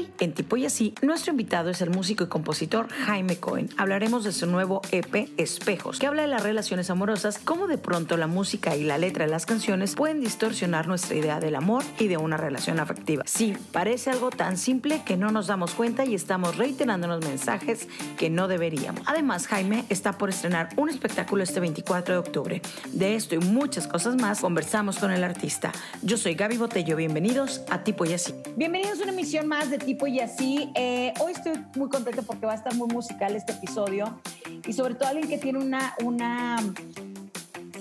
Hoy, 0.00 0.08
en 0.18 0.32
Tipo 0.32 0.56
y 0.56 0.64
Así, 0.64 0.94
nuestro 1.02 1.32
invitado 1.32 1.68
es 1.68 1.82
el 1.82 1.90
músico 1.90 2.24
y 2.24 2.28
compositor 2.28 2.88
Jaime 2.88 3.36
Cohen. 3.36 3.68
Hablaremos 3.76 4.24
de 4.24 4.32
su 4.32 4.46
nuevo 4.46 4.80
EP, 4.92 5.28
Espejos, 5.36 5.98
que 5.98 6.06
habla 6.06 6.22
de 6.22 6.28
las 6.28 6.42
relaciones 6.42 6.88
amorosas, 6.88 7.38
cómo 7.38 7.66
de 7.66 7.76
pronto 7.76 8.16
la 8.16 8.26
música 8.26 8.74
y 8.76 8.84
la 8.84 8.96
letra 8.96 9.26
de 9.26 9.30
las 9.30 9.44
canciones 9.44 9.96
pueden 9.96 10.22
distorsionar 10.22 10.88
nuestra 10.88 11.16
idea 11.16 11.38
del 11.38 11.54
amor 11.54 11.84
y 11.98 12.08
de 12.08 12.16
una 12.16 12.38
relación 12.38 12.80
afectiva. 12.80 13.24
Sí, 13.26 13.54
parece 13.72 14.08
algo 14.08 14.30
tan 14.30 14.56
simple 14.56 15.02
que 15.04 15.18
no 15.18 15.32
nos 15.32 15.48
damos 15.48 15.72
cuenta 15.74 16.06
y 16.06 16.14
estamos 16.14 16.56
reiterando 16.56 17.06
los 17.06 17.22
mensajes 17.22 17.86
que 18.16 18.30
no 18.30 18.48
deberíamos. 18.48 19.02
Además, 19.04 19.48
Jaime 19.48 19.84
está 19.90 20.16
por 20.16 20.30
estrenar 20.30 20.70
un 20.76 20.88
espectáculo 20.88 21.42
este 21.42 21.60
24 21.60 22.14
de 22.14 22.20
octubre. 22.20 22.62
De 22.92 23.16
esto 23.16 23.34
y 23.34 23.38
muchas 23.38 23.86
cosas 23.86 24.16
más 24.16 24.40
conversamos 24.40 24.96
con 24.96 25.10
el 25.10 25.24
artista. 25.24 25.72
Yo 26.00 26.16
soy 26.16 26.36
Gaby 26.36 26.56
Botello, 26.56 26.96
bienvenidos 26.96 27.60
a 27.68 27.84
Tipo 27.84 28.06
y 28.06 28.14
Así. 28.14 28.32
Bienvenidos 28.56 29.00
a 29.00 29.02
una 29.02 29.12
emisión 29.12 29.46
más 29.46 29.70
de 29.70 29.76
Tipo 29.76 29.89
y 30.06 30.20
Así. 30.20 30.70
Eh, 30.76 31.12
hoy 31.20 31.32
estoy 31.32 31.52
muy 31.74 31.88
contenta 31.88 32.22
porque 32.22 32.46
va 32.46 32.52
a 32.52 32.54
estar 32.54 32.74
muy 32.74 32.86
musical 32.88 33.34
este 33.34 33.52
episodio 33.52 34.20
y 34.66 34.72
sobre 34.72 34.94
todo 34.94 35.08
alguien 35.08 35.28
que 35.28 35.38
tiene 35.38 35.58
una, 35.58 35.94
una 36.04 36.58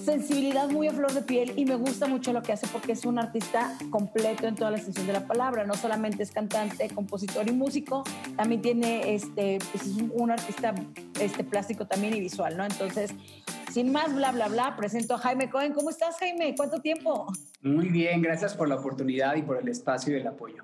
sensibilidad 0.03 0.69
muy 0.69 0.87
a 0.87 0.91
flor 0.91 1.13
de 1.13 1.21
piel 1.21 1.53
y 1.55 1.65
me 1.65 1.75
gusta 1.75 2.07
mucho 2.07 2.33
lo 2.33 2.41
que 2.41 2.51
hace 2.51 2.65
porque 2.67 2.93
es 2.93 3.05
un 3.05 3.19
artista 3.19 3.77
completo 3.91 4.47
en 4.47 4.55
toda 4.55 4.71
la 4.71 4.77
extensión 4.77 5.05
de 5.05 5.13
la 5.13 5.27
palabra. 5.27 5.65
No 5.65 5.75
solamente 5.75 6.23
es 6.23 6.31
cantante, 6.31 6.89
compositor 6.89 7.47
y 7.47 7.51
músico, 7.51 8.03
también 8.35 8.61
tiene 8.61 9.13
este, 9.13 9.59
pues 9.71 9.85
es 9.85 9.97
un 10.11 10.31
artista 10.31 10.73
este, 11.21 11.43
plástico 11.43 11.85
también 11.85 12.15
y 12.15 12.21
visual, 12.21 12.57
¿no? 12.57 12.65
Entonces, 12.65 13.13
sin 13.71 13.91
más 13.91 14.15
bla, 14.15 14.31
bla, 14.31 14.47
bla, 14.47 14.75
presento 14.75 15.13
a 15.13 15.19
Jaime 15.19 15.49
Cohen. 15.49 15.73
¿Cómo 15.73 15.91
estás, 15.91 16.17
Jaime? 16.17 16.55
¿Cuánto 16.57 16.81
tiempo? 16.81 17.27
Muy 17.61 17.89
bien, 17.89 18.23
gracias 18.23 18.55
por 18.55 18.67
la 18.67 18.75
oportunidad 18.75 19.35
y 19.35 19.43
por 19.43 19.57
el 19.57 19.67
espacio 19.67 20.17
y 20.17 20.21
el 20.21 20.27
apoyo. 20.27 20.63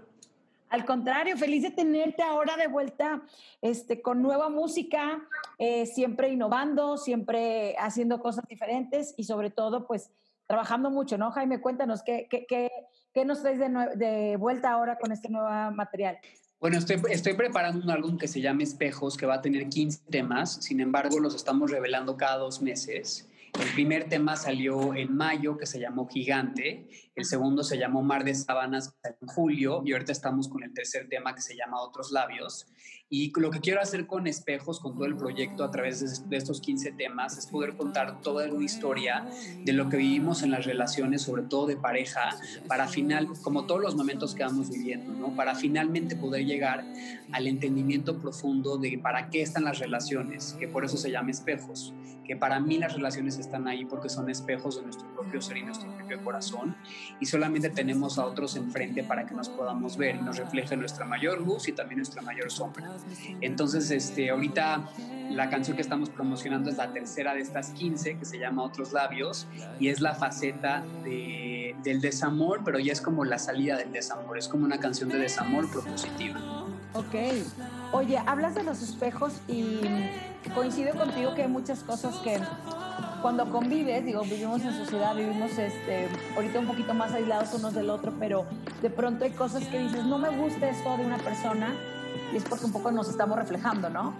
Al 0.75 0.83
contrario, 0.83 1.37
feliz 1.37 1.63
de 1.63 1.71
tenerte 1.71 2.21
ahora 2.21 2.57
de 2.57 2.67
vuelta 2.67 3.21
este, 3.61 4.01
con 4.01 4.21
nueva 4.21 4.49
música, 4.49 5.25
eh, 5.57 5.85
siempre 5.85 6.27
innovando, 6.27 6.97
siempre 6.97 7.77
haciendo 7.79 8.19
cosas 8.19 8.43
diferentes 8.49 9.13
y 9.15 9.23
sobre 9.23 9.51
todo, 9.51 9.87
pues, 9.87 10.11
trabajando 10.47 10.91
mucho, 10.91 11.17
¿no? 11.17 11.31
Jaime, 11.31 11.61
cuéntanos, 11.61 12.03
¿qué, 12.03 12.27
qué, 12.29 12.45
qué, 13.13 13.23
nos 13.23 13.41
traes 13.41 13.57
de, 13.57 13.69
de, 13.95 14.35
vuelta 14.35 14.71
ahora 14.71 14.97
con 14.97 15.13
este 15.13 15.29
nuevo 15.29 15.47
material? 15.71 16.17
Bueno, 16.59 16.77
estoy, 16.77 17.01
estoy 17.09 17.35
preparando 17.35 17.81
un 17.81 17.89
álbum 17.89 18.17
que 18.17 18.27
se 18.27 18.41
llama 18.41 18.63
Espejos, 18.63 19.15
que 19.15 19.25
va 19.25 19.35
a 19.35 19.41
tener 19.41 19.69
15 19.69 20.01
temas, 20.09 20.55
sin 20.55 20.81
embargo, 20.81 21.21
los 21.21 21.35
estamos 21.35 21.71
revelando 21.71 22.17
cada 22.17 22.35
dos 22.35 22.61
meses. 22.61 23.29
El 23.61 23.71
primer 23.73 24.09
tema 24.09 24.35
salió 24.35 24.93
en 24.93 25.15
mayo, 25.15 25.57
que 25.57 25.65
se 25.65 25.79
llamó 25.79 26.05
Gigante. 26.05 26.89
El 27.15 27.23
segundo 27.23 27.63
se 27.63 27.77
llamó 27.77 28.03
Mar 28.03 28.25
de 28.25 28.35
Sabanas 28.35 28.93
en 29.03 29.27
julio. 29.27 29.81
Y 29.85 29.93
ahorita 29.93 30.11
estamos 30.11 30.49
con 30.49 30.63
el 30.63 30.73
tercer 30.73 31.07
tema 31.07 31.33
que 31.33 31.41
se 31.41 31.55
llama 31.55 31.81
Otros 31.81 32.11
Labios. 32.11 32.67
Y 33.07 33.31
lo 33.39 33.51
que 33.51 33.61
quiero 33.61 33.79
hacer 33.79 34.07
con 34.07 34.27
Espejos, 34.27 34.79
con 34.79 34.95
todo 34.95 35.05
el 35.05 35.15
proyecto 35.15 35.63
a 35.63 35.71
través 35.71 36.27
de, 36.27 36.37
estos 36.37 36.59
15 36.59 36.91
temas, 36.93 37.37
es 37.37 37.45
poder 37.45 37.77
contar 37.77 38.19
toda 38.19 38.51
una 38.51 38.65
historia 38.65 39.25
de 39.63 39.73
lo 39.73 39.89
que 39.89 39.97
vivimos 39.97 40.41
en 40.41 40.51
las 40.51 40.65
relaciones, 40.65 41.21
sobre 41.21 41.43
todo 41.43 41.67
de 41.67 41.77
pareja, 41.77 42.35
para 42.67 42.87
final, 42.87 43.29
como 43.43 43.65
todos 43.65 43.79
los 43.79 43.95
momentos 43.95 44.33
que 44.33 44.43
vamos 44.43 44.69
viviendo, 44.71 45.13
¿no? 45.13 45.35
Para 45.35 45.53
finalmente 45.53 46.15
poder 46.15 46.45
llegar 46.45 46.83
al 47.31 47.47
entendimiento 47.47 48.19
profundo 48.19 48.77
de 48.77 48.97
para 48.97 49.29
qué 49.29 49.41
están 49.43 49.65
las 49.65 49.77
relaciones, 49.77 50.55
que 50.59 50.67
por 50.67 50.83
eso 50.83 50.97
se 50.97 51.11
llama 51.11 51.29
Espejos, 51.29 51.93
que 52.25 52.35
para 52.35 52.59
mí 52.59 52.79
las 52.79 52.93
relaciones 52.93 53.37
están 53.37 53.67
ahí 53.67 53.85
porque 53.85 54.09
son 54.09 54.29
espejos 54.31 54.77
de 54.77 54.81
nuestro 54.81 55.07
propio 55.13 55.41
ser 55.41 55.57
y 55.57 55.63
nuestro 55.63 55.95
propio 55.95 56.23
corazón, 56.23 56.75
y 57.19 57.25
solamente 57.25 57.69
tenemos 57.69 58.17
a 58.17 58.25
otros 58.25 58.55
enfrente 58.55 59.03
para 59.03 59.25
que 59.25 59.33
nos 59.33 59.49
podamos 59.49 59.97
ver 59.97 60.15
y 60.15 60.21
nos 60.21 60.37
refleje 60.37 60.75
nuestra 60.77 61.05
mayor 61.05 61.41
luz 61.41 61.67
y 61.67 61.71
también 61.71 61.97
nuestra 61.97 62.21
mayor 62.21 62.51
sombra. 62.51 62.91
Entonces, 63.41 63.91
este, 63.91 64.29
ahorita 64.29 64.89
la 65.29 65.49
canción 65.49 65.75
que 65.75 65.81
estamos 65.81 66.09
promocionando 66.09 66.69
es 66.69 66.77
la 66.77 66.91
tercera 66.91 67.33
de 67.33 67.41
estas 67.41 67.71
15, 67.71 68.17
que 68.17 68.25
se 68.25 68.39
llama 68.39 68.63
Otros 68.63 68.93
Labios, 68.93 69.47
y 69.79 69.89
es 69.89 70.01
la 70.01 70.15
faceta 70.15 70.83
de, 71.03 71.75
del 71.83 72.01
desamor, 72.01 72.61
pero 72.63 72.79
ya 72.79 72.93
es 72.93 73.01
como 73.01 73.25
la 73.25 73.39
salida 73.39 73.77
del 73.77 73.91
desamor, 73.91 74.37
es 74.37 74.47
como 74.47 74.65
una 74.65 74.79
canción 74.79 75.09
de 75.09 75.19
desamor 75.19 75.69
propositiva. 75.69 76.39
Ok. 76.93 77.15
Oye, 77.91 78.17
hablas 78.25 78.55
de 78.55 78.63
los 78.63 78.81
espejos 78.81 79.33
y 79.47 79.81
coincido 80.53 80.93
contigo 80.95 81.35
que 81.35 81.43
hay 81.43 81.47
muchas 81.49 81.83
cosas 81.83 82.15
que 82.17 82.39
cuando 83.25 83.49
convives, 83.49 84.05
digo, 84.05 84.21
vivimos 84.21 84.61
en 84.61 84.71
sociedad, 84.71 85.15
vivimos 85.15 85.57
este, 85.57 86.07
ahorita 86.35 86.59
un 86.59 86.67
poquito 86.67 86.93
más 86.93 87.11
aislados 87.11 87.55
unos 87.55 87.73
del 87.73 87.89
otro, 87.89 88.13
pero 88.19 88.45
de 88.83 88.91
pronto 88.91 89.25
hay 89.25 89.31
cosas 89.31 89.63
que 89.65 89.79
dices, 89.79 90.05
no 90.05 90.19
me 90.19 90.29
gusta 90.29 90.69
esto 90.69 90.95
de 90.95 91.07
una 91.07 91.17
persona 91.17 91.73
y 92.31 92.37
es 92.37 92.43
porque 92.43 92.65
un 92.65 92.71
poco 92.71 92.91
nos 92.91 93.09
estamos 93.09 93.35
reflejando, 93.35 93.89
¿no? 93.89 94.13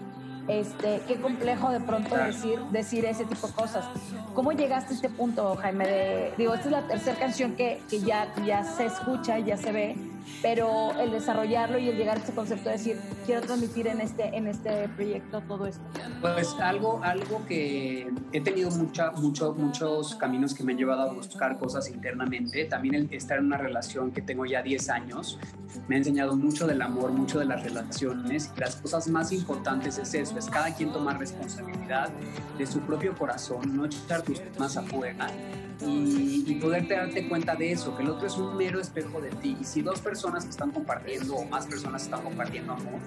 Este, 0.48 1.02
qué 1.06 1.20
complejo 1.20 1.70
de 1.70 1.78
pronto 1.78 2.16
decir, 2.16 2.58
decir 2.72 3.04
ese 3.04 3.24
tipo 3.26 3.46
de 3.46 3.52
cosas. 3.52 3.84
¿Cómo 4.34 4.50
llegaste 4.50 4.94
a 4.94 4.96
este 4.96 5.08
punto, 5.08 5.54
Jaime? 5.54 5.86
De, 5.86 6.34
digo, 6.36 6.54
esta 6.54 6.66
es 6.66 6.72
la 6.72 6.88
tercera 6.88 7.16
canción 7.16 7.54
que, 7.54 7.80
que 7.88 8.00
ya, 8.00 8.34
ya 8.44 8.64
se 8.64 8.86
escucha, 8.86 9.38
ya 9.38 9.56
se 9.56 9.70
ve, 9.70 9.96
pero 10.42 10.92
el 11.00 11.10
desarrollarlo 11.10 11.78
y 11.78 11.88
el 11.88 11.96
llegar 11.96 12.16
a 12.16 12.20
este 12.20 12.32
concepto 12.32 12.68
de 12.68 12.76
decir, 12.76 12.98
quiero 13.24 13.42
transmitir 13.42 13.86
en 13.86 14.00
este, 14.00 14.36
en 14.36 14.46
este 14.46 14.88
proyecto 14.90 15.40
todo 15.42 15.66
esto? 15.66 15.82
Pues 16.20 16.54
algo, 16.60 17.00
algo 17.02 17.44
que 17.46 18.10
he 18.32 18.40
tenido 18.40 18.70
mucha, 18.70 19.12
mucho, 19.12 19.54
muchos 19.54 20.14
caminos 20.16 20.54
que 20.54 20.64
me 20.64 20.72
han 20.72 20.78
llevado 20.78 21.02
a 21.02 21.12
buscar 21.12 21.56
cosas 21.58 21.88
internamente. 21.88 22.64
También 22.64 22.94
el 22.94 23.14
estar 23.14 23.38
en 23.38 23.46
una 23.46 23.58
relación 23.58 24.10
que 24.10 24.22
tengo 24.22 24.44
ya 24.46 24.62
10 24.62 24.90
años 24.90 25.38
me 25.88 25.96
ha 25.96 25.98
enseñado 25.98 26.36
mucho 26.36 26.66
del 26.66 26.82
amor, 26.82 27.12
mucho 27.12 27.38
de 27.38 27.44
las 27.44 27.62
relaciones 27.62 28.50
y 28.56 28.60
las 28.60 28.76
cosas 28.76 29.08
más 29.08 29.32
importantes 29.32 29.98
es 29.98 30.14
eso, 30.14 30.38
es 30.38 30.46
cada 30.46 30.74
quien 30.74 30.92
tomar 30.92 31.18
responsabilidad 31.18 32.08
de 32.58 32.66
su 32.66 32.80
propio 32.80 33.14
corazón, 33.14 33.76
no 33.76 33.84
echar 33.84 34.22
tus 34.22 34.40
más 34.58 34.76
afuera 34.76 35.28
y, 35.86 36.44
y 36.46 36.54
poder 36.54 36.88
darte 36.88 37.28
cuenta 37.28 37.54
de 37.54 37.72
eso, 37.72 37.94
que 37.96 38.02
el 38.02 38.10
otro 38.10 38.26
es 38.26 38.36
un 38.36 38.56
mero 38.56 38.80
espejo 38.80 39.20
de 39.20 39.30
ti. 39.30 39.56
Y 39.60 39.64
si 39.64 39.82
dos 39.82 40.00
personas 40.00 40.15
están 40.24 40.70
compartiendo 40.70 41.36
o 41.36 41.44
más 41.44 41.66
personas 41.66 42.02
están 42.02 42.22
compartiendo 42.22 42.72
amor, 42.72 43.00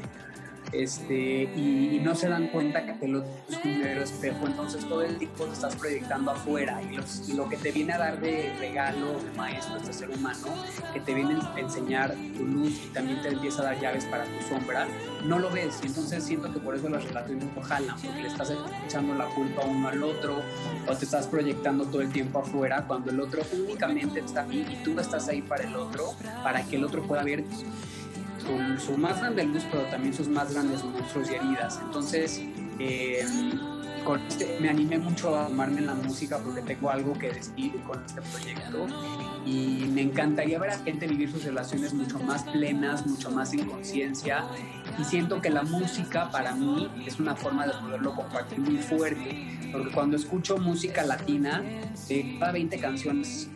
este, 0.71 1.43
y, 1.55 1.99
no 2.03 2.15
se 2.15 2.29
dan 2.29 2.47
cuenta 2.47 2.85
que 2.85 3.05
el 3.05 3.15
otro 3.15 3.29
es 3.49 4.11
espejo, 4.11 4.47
entonces 4.47 4.85
todo 4.85 5.01
el 5.01 5.17
tiempo 5.17 5.45
te 5.45 5.53
estás 5.53 5.75
proyectando 5.75 6.31
afuera 6.31 6.81
y, 6.81 7.33
lo 7.33 7.47
que 7.49 7.57
te 7.57 7.71
viene 7.71 7.93
a 7.93 7.97
dar 7.97 8.19
de 8.19 8.53
regalo, 8.59 9.19
de 9.19 9.31
maestro, 9.37 9.77
este 9.77 9.93
ser 9.93 10.09
humano, 10.09 10.47
que 10.93 10.99
te 10.99 11.13
viene 11.13 11.35
a 11.35 11.59
enseñar 11.59 12.15
tu 12.37 12.45
luz 12.45 12.81
y 12.85 12.87
también 12.93 13.21
te 13.21 13.29
empieza 13.29 13.61
a 13.61 13.65
dar 13.65 13.79
llaves 13.79 14.05
para 14.05 14.25
tu 14.25 14.47
sombra, 14.47 14.87
no 15.25 15.39
lo 15.39 15.49
ves. 15.49 15.79
Y 15.83 15.87
entonces 15.87 16.23
siento 16.23 16.51
que 16.51 16.59
por 16.59 16.75
eso 16.75 16.89
las 16.89 17.03
relaciones 17.03 17.45
no 17.55 17.61
jalan, 17.61 17.95
porque 18.01 18.21
le 18.21 18.27
estás 18.27 18.53
echando 18.85 19.13
la 19.15 19.25
culpa 19.25 19.61
uno 19.65 19.87
al 19.87 20.03
otro 20.03 20.41
o 20.87 20.95
te 20.95 21.05
estás 21.05 21.27
proyectando 21.27 21.85
todo 21.85 22.01
el 22.01 22.11
tiempo 22.11 22.39
afuera 22.39 22.85
cuando 22.87 23.11
el 23.11 23.19
otro 23.19 23.41
únicamente 23.53 24.19
está 24.19 24.43
ahí 24.43 24.65
y 24.69 24.83
tú 24.83 24.99
estás 24.99 25.27
ahí 25.27 25.41
para 25.41 25.63
el 25.63 25.75
otro, 25.75 26.13
para 26.43 26.63
que 26.63 26.75
el 26.77 26.83
otro 26.83 27.03
pueda 27.03 27.23
ver 27.23 27.43
su, 28.39 28.97
más 28.97 29.19
grande 29.19 29.45
luz, 29.45 29.63
pero 29.71 29.83
también 29.83 30.13
sus 30.13 30.27
más 30.27 30.53
grandes 30.53 30.83
monstruos 30.83 31.29
y 31.29 31.35
heridas. 31.35 31.79
Entonces, 31.85 32.41
eh, 32.79 33.25
este, 34.27 34.57
me 34.59 34.69
animé 34.69 34.97
mucho 34.97 35.35
a 35.35 35.45
amarme 35.45 35.79
en 35.79 35.87
la 35.87 35.93
música 35.93 36.39
porque 36.39 36.61
tengo 36.61 36.89
algo 36.89 37.13
que 37.13 37.31
decir 37.31 37.73
con 37.85 38.03
este 38.03 38.21
proyecto 38.21 38.87
y 39.45 39.85
me 39.91 40.01
encantaría 40.01 40.57
ver 40.57 40.71
a 40.71 40.79
gente 40.79 41.05
vivir 41.05 41.31
sus 41.31 41.43
relaciones 41.43 41.93
mucho 41.93 42.17
más 42.19 42.43
plenas, 42.43 43.05
mucho 43.05 43.29
más 43.29 43.53
en 43.53 43.65
conciencia 43.65 44.45
y 44.97 45.03
siento 45.03 45.41
que 45.41 45.49
la 45.49 45.63
música 45.63 46.31
para 46.31 46.55
mí 46.55 46.89
es 47.05 47.19
una 47.19 47.35
forma 47.35 47.67
de 47.67 47.73
poderlo 47.73 48.15
compartir 48.15 48.59
muy 48.59 48.77
fuerte 48.77 49.59
porque 49.71 49.91
cuando 49.91 50.17
escucho 50.17 50.57
música 50.57 51.03
latina 51.03 51.63
de 52.07 52.37
cada 52.39 52.53
20 52.53 52.79
canciones 52.79 53.47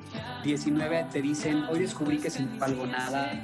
19 0.43 1.07
te 1.11 1.21
dicen 1.21 1.63
hoy 1.63 1.79
descubrí 1.79 2.19
que 2.19 2.29
sin 2.29 2.61
algo 2.61 2.85
nada 2.85 3.41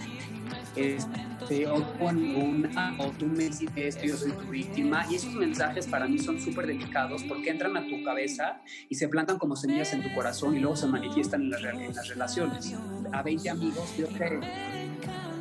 este, 0.76 1.29
o 1.68 1.98
con 1.98 2.70
o 3.00 3.12
tú 3.18 3.26
me 3.26 3.46
hiciste 3.46 3.88
esto, 3.88 4.04
yo 4.04 4.16
soy 4.16 4.32
tu 4.32 4.46
víctima. 4.46 5.06
Y 5.10 5.16
esos 5.16 5.34
mensajes 5.34 5.88
para 5.88 6.08
mí 6.08 6.20
son 6.20 6.40
súper 6.40 6.68
delicados 6.68 7.24
porque 7.24 7.50
entran 7.50 7.76
a 7.76 7.88
tu 7.88 8.04
cabeza 8.04 8.62
y 8.88 8.96
se 8.96 9.08
plantan 9.08 9.38
como 9.38 9.56
semillas 9.56 9.94
en 9.94 10.04
tu 10.04 10.14
corazón 10.14 10.56
y 10.56 10.60
luego 10.60 10.76
se 10.76 10.88
manifiestan 10.88 11.42
en 11.44 11.50
las, 11.50 11.64
en 11.64 11.96
las 11.96 12.08
relaciones. 12.08 12.74
A 13.12 13.24
20 13.24 13.50
amigos, 13.50 13.98
yo 13.98 14.08
creo 14.08 14.42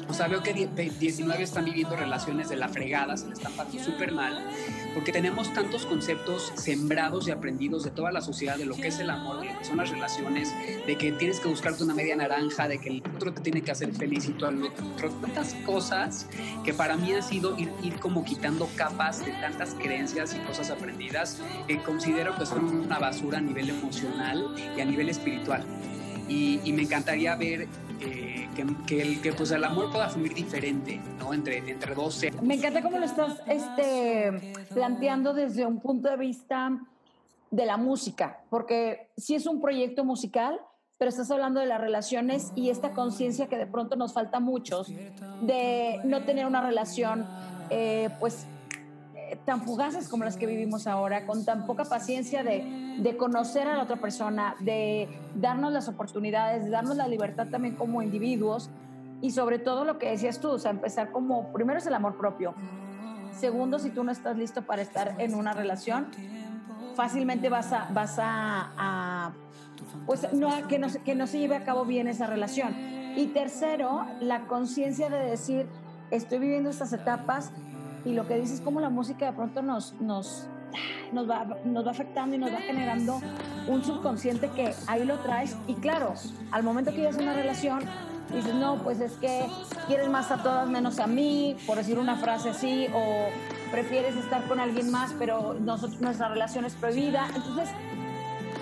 o 0.08 0.14
sea, 0.14 0.26
veo 0.26 0.43
que 0.43 0.55
19 0.55 1.43
están 1.43 1.66
viviendo 1.66 1.94
relaciones 1.94 2.49
de 2.49 2.56
la 2.56 2.69
fregada, 2.69 3.16
se 3.16 3.26
le 3.26 3.34
están 3.34 3.52
pasando 3.52 3.84
súper 3.84 4.12
mal, 4.12 4.43
porque 4.94 5.12
tenemos 5.12 5.52
tantos 5.52 5.84
conceptos 5.84 6.50
sembrados 6.56 7.28
y 7.28 7.31
aprendidos 7.31 7.84
de 7.84 7.90
toda 7.90 8.10
la 8.10 8.22
sociedad 8.22 8.56
de 8.56 8.64
lo 8.64 8.75
que 8.75 8.88
es 8.88 8.99
el 9.00 9.10
amor, 9.10 9.40
de 9.40 9.52
lo 9.52 9.58
que 9.58 9.64
son 9.66 9.76
las 9.76 9.90
relaciones, 9.90 10.55
de 10.87 10.96
que 10.96 11.12
tienes 11.12 11.40
que 11.40 11.49
buscarte 11.49 11.84
una 11.84 11.94
media 11.94 12.16
naranja, 12.16 12.69
de 12.69 12.78
que 12.78 12.88
el 12.88 13.02
otro 13.14 13.34
te 13.34 13.43
tiene 13.43 13.60
que 13.60 13.70
hacer 13.70 13.93
feliz 13.93 14.26
y 14.28 14.32
tú 14.32 14.46
al 14.46 14.62
otro. 14.62 15.10
Tantas 15.20 15.55
cosas 15.66 16.26
que 16.64 16.72
para 16.72 16.96
mí 16.96 17.12
ha 17.12 17.22
sido 17.22 17.58
ir, 17.58 17.70
ir 17.82 18.00
como 18.00 18.25
quitando 18.25 18.66
capas 18.76 19.25
de 19.25 19.32
tantas 19.32 19.75
creencias 19.75 20.34
y 20.34 20.38
cosas 20.46 20.70
aprendidas 20.70 21.38
que 21.66 21.82
considero 21.82 22.34
que 22.37 22.46
son 22.46 22.64
una 22.64 22.99
basura 22.99 23.38
a 23.38 23.43
nivel 23.43 23.69
emocional 23.69 24.55
y 24.76 24.81
a 24.81 24.84
nivel 24.87 25.10
espiritual. 25.10 25.64
Y, 26.28 26.60
y 26.64 26.72
me 26.72 26.82
encantaría 26.82 27.34
ver 27.37 27.69
eh, 28.00 28.48
que, 28.86 29.02
el, 29.02 29.20
que 29.20 29.32
pues 29.32 29.50
el 29.50 29.64
amor 29.64 29.90
pueda 29.90 30.08
fluir 30.08 30.34
diferente, 30.34 31.00
¿no? 31.18 31.32
Entre, 31.32 31.58
entre 31.58 31.94
dos. 31.94 32.22
Me 32.42 32.54
encanta 32.54 32.82
cómo 32.82 32.98
lo 32.98 33.04
estás 33.04 33.40
este, 33.46 34.52
planteando 34.72 35.34
desde 35.34 35.66
un 35.66 35.80
punto 35.80 36.08
de 36.08 36.16
vista 36.16 36.78
de 37.50 37.66
la 37.66 37.76
música, 37.76 38.40
porque 38.50 39.10
sí 39.16 39.34
es 39.34 39.46
un 39.46 39.60
proyecto 39.60 40.04
musical, 40.04 40.60
pero 40.98 41.08
estás 41.10 41.30
hablando 41.30 41.60
de 41.60 41.66
las 41.66 41.80
relaciones 41.80 42.52
y 42.56 42.70
esta 42.70 42.90
conciencia 42.90 43.46
que 43.46 43.56
de 43.56 43.66
pronto 43.66 43.96
nos 43.96 44.12
falta 44.12 44.38
a 44.38 44.40
muchos 44.40 44.88
de 45.42 46.00
no 46.04 46.24
tener 46.24 46.44
una 46.46 46.60
relación, 46.60 47.26
eh, 47.70 48.10
pues 48.18 48.46
tan 49.48 49.62
fugaces 49.62 50.10
como 50.10 50.24
las 50.24 50.36
que 50.36 50.44
vivimos 50.44 50.86
ahora, 50.86 51.24
con 51.24 51.42
tan 51.46 51.64
poca 51.64 51.86
paciencia 51.86 52.44
de, 52.44 52.98
de, 52.98 53.16
conocer 53.16 53.66
a 53.66 53.76
la 53.78 53.82
otra 53.82 53.96
persona, 53.96 54.54
de 54.60 55.08
darnos 55.34 55.72
las 55.72 55.88
oportunidades, 55.88 56.64
de 56.64 56.70
darnos 56.70 56.98
la 56.98 57.08
libertad 57.08 57.46
también 57.46 57.74
como 57.74 58.02
individuos 58.02 58.68
y 59.22 59.30
sobre 59.30 59.58
todo 59.58 59.86
lo 59.86 59.98
que 59.98 60.10
decías 60.10 60.38
tú, 60.38 60.50
o 60.50 60.58
sea, 60.58 60.70
empezar 60.70 61.12
como, 61.12 61.50
primero 61.50 61.78
es 61.78 61.86
el 61.86 61.94
amor 61.94 62.18
propio, 62.18 62.52
segundo, 63.32 63.78
si 63.78 63.88
tú 63.88 64.04
no 64.04 64.12
estás 64.12 64.36
listo 64.36 64.66
para 64.66 64.82
estar 64.82 65.14
en 65.16 65.34
una 65.34 65.54
relación, 65.54 66.08
fácilmente 66.94 67.48
vas 67.48 67.72
a, 67.72 67.88
vas 67.90 68.16
a, 68.18 69.32
pues 70.04 70.30
no, 70.34 70.68
que, 70.68 70.78
no, 70.78 70.88
que 71.06 71.14
no 71.14 71.26
se 71.26 71.38
lleve 71.38 71.56
a 71.56 71.64
cabo 71.64 71.86
bien 71.86 72.06
esa 72.06 72.26
relación. 72.26 72.76
Y 73.16 73.28
tercero, 73.28 74.04
la 74.20 74.40
conciencia 74.46 75.08
de 75.08 75.24
decir, 75.24 75.66
estoy 76.10 76.38
viviendo 76.38 76.68
estas 76.68 76.92
etapas, 76.92 77.50
y 78.04 78.12
lo 78.12 78.26
que 78.26 78.34
dices 78.36 78.56
es 78.56 78.60
cómo 78.60 78.80
la 78.80 78.90
música 78.90 79.26
de 79.26 79.32
pronto 79.32 79.62
nos, 79.62 79.94
nos, 80.00 80.46
nos, 81.12 81.28
va, 81.28 81.46
nos 81.64 81.86
va 81.86 81.90
afectando 81.90 82.36
y 82.36 82.38
nos 82.38 82.52
va 82.52 82.58
generando 82.58 83.20
un 83.66 83.84
subconsciente 83.84 84.48
que 84.50 84.74
ahí 84.86 85.04
lo 85.04 85.18
traes. 85.18 85.56
Y 85.66 85.74
claro, 85.74 86.14
al 86.50 86.62
momento 86.62 86.90
que 86.90 86.98
llegas 86.98 87.18
a 87.18 87.22
una 87.22 87.34
relación, 87.34 87.80
dices, 88.34 88.54
no, 88.54 88.76
pues 88.82 89.00
es 89.00 89.12
que 89.14 89.46
quieres 89.86 90.08
más 90.08 90.30
a 90.30 90.42
todas 90.42 90.68
menos 90.68 90.98
a 90.98 91.06
mí, 91.06 91.56
por 91.66 91.76
decir 91.76 91.98
una 91.98 92.16
frase 92.16 92.50
así, 92.50 92.86
o 92.94 93.28
prefieres 93.70 94.16
estar 94.16 94.46
con 94.48 94.60
alguien 94.60 94.90
más, 94.90 95.14
pero 95.18 95.54
nosotros, 95.54 96.00
nuestra 96.00 96.28
relación 96.28 96.64
es 96.64 96.74
prohibida. 96.74 97.26
Entonces, 97.34 97.68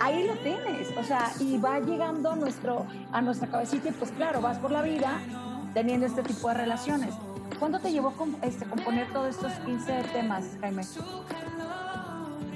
ahí 0.00 0.26
lo 0.26 0.34
tienes, 0.34 0.88
o 0.96 1.04
sea, 1.04 1.32
y 1.40 1.58
va 1.58 1.80
llegando 1.80 2.36
nuestro, 2.36 2.86
a 3.12 3.22
nuestra 3.22 3.48
cabecita 3.48 3.88
y 3.88 3.92
pues 3.92 4.10
claro, 4.12 4.40
vas 4.40 4.58
por 4.58 4.70
la 4.70 4.82
vida 4.82 5.20
teniendo 5.74 6.06
este 6.06 6.22
tipo 6.22 6.48
de 6.48 6.54
relaciones. 6.54 7.14
¿Cuánto 7.58 7.78
te 7.78 7.90
llevó 7.90 8.12
este, 8.42 8.66
componer 8.66 9.10
todos 9.12 9.34
estos 9.34 9.52
15 9.64 10.04
temas, 10.12 10.44
Jaime? 10.60 10.82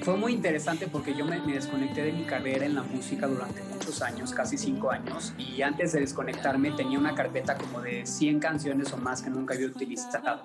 Fue 0.01 0.17
muy 0.17 0.33
interesante 0.33 0.87
porque 0.87 1.13
yo 1.13 1.25
me, 1.25 1.39
desconecté 1.39 2.03
de 2.03 2.11
mi 2.11 2.23
carrera 2.23 2.65
en 2.65 2.75
la 2.75 2.83
música 2.83 3.27
durante 3.27 3.61
muchos 3.63 4.01
años, 4.01 4.33
casi 4.33 4.57
cinco 4.57 4.89
años, 4.89 5.33
y 5.37 5.61
antes 5.61 5.91
de 5.91 5.99
desconectarme 5.99 6.71
tenía 6.71 6.97
una 6.97 7.13
carpeta 7.13 7.55
como 7.55 7.81
de 7.81 8.05
100 8.05 8.39
canciones 8.39 8.91
o 8.93 8.97
más 8.97 9.21
que 9.21 9.29
nunca 9.29 9.53
había 9.53 9.67
utilizado. 9.67 10.41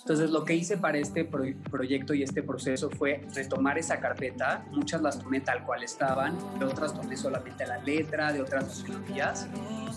Entonces 0.00 0.30
lo 0.30 0.44
que 0.44 0.54
hice 0.54 0.76
para 0.78 0.98
este 0.98 1.24
proyecto 1.24 2.12
y 2.12 2.22
este 2.22 2.42
proceso 2.42 2.90
fue 2.90 3.24
retomar 3.34 3.78
esa 3.78 4.00
carpeta, 4.00 4.64
muchas 4.72 5.00
las 5.00 5.18
tomé 5.18 5.40
tal 5.40 5.64
cual 5.64 5.84
estaban, 5.84 6.36
de 6.58 6.64
otras 6.64 6.92
tomé 6.92 7.16
solamente 7.16 7.64
la 7.66 7.78
letra, 7.78 8.32
de 8.32 8.42
otras 8.42 8.64
las 8.64 8.82
melodías, 8.82 9.48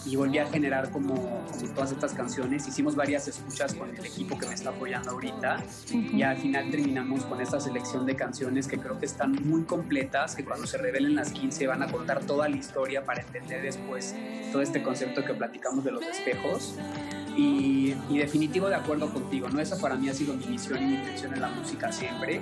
y 0.05 0.15
volví 0.15 0.37
a 0.37 0.45
generar 0.45 0.91
como, 0.91 1.43
todas 1.73 1.91
estas 1.91 2.13
canciones. 2.13 2.67
Hicimos 2.67 2.95
varias 2.95 3.27
escuchas 3.27 3.73
con 3.73 3.89
el 3.89 4.05
equipo 4.05 4.37
que 4.37 4.45
me 4.45 4.53
está 4.53 4.69
apoyando 4.69 5.11
ahorita 5.11 5.63
y 5.91 6.21
al 6.21 6.37
final 6.37 6.69
terminamos 6.69 7.25
con 7.25 7.41
esta 7.41 7.59
selección 7.59 8.05
de 8.05 8.15
canciones 8.15 8.67
que 8.67 8.77
creo 8.77 8.99
que 8.99 9.05
están 9.07 9.31
muy 9.43 9.63
completas, 9.63 10.35
que 10.35 10.45
cuando 10.45 10.67
se 10.67 10.77
revelen 10.77 11.15
las 11.15 11.31
15 11.31 11.65
van 11.67 11.81
a 11.81 11.87
contar 11.87 12.23
toda 12.23 12.47
la 12.47 12.55
historia 12.55 13.03
para 13.03 13.21
entender 13.21 13.63
después 13.63 14.15
todo 14.51 14.61
este 14.61 14.83
concepto 14.83 15.25
que 15.25 15.33
platicamos 15.33 15.83
de 15.83 15.91
los 15.91 16.05
espejos. 16.05 16.75
Y, 17.37 17.93
y, 18.09 18.17
definitivo 18.17 18.69
de 18.69 18.75
acuerdo 18.75 19.09
contigo, 19.11 19.49
¿no? 19.49 19.59
Esa 19.59 19.77
para 19.77 19.95
mí 19.95 20.07
ha 20.07 20.13
sido 20.13 20.33
mi 20.35 20.45
misión 20.45 20.81
y 20.81 20.85
mi 20.85 20.95
intención 20.95 21.33
en 21.33 21.41
la 21.41 21.49
música 21.49 21.91
siempre, 21.91 22.41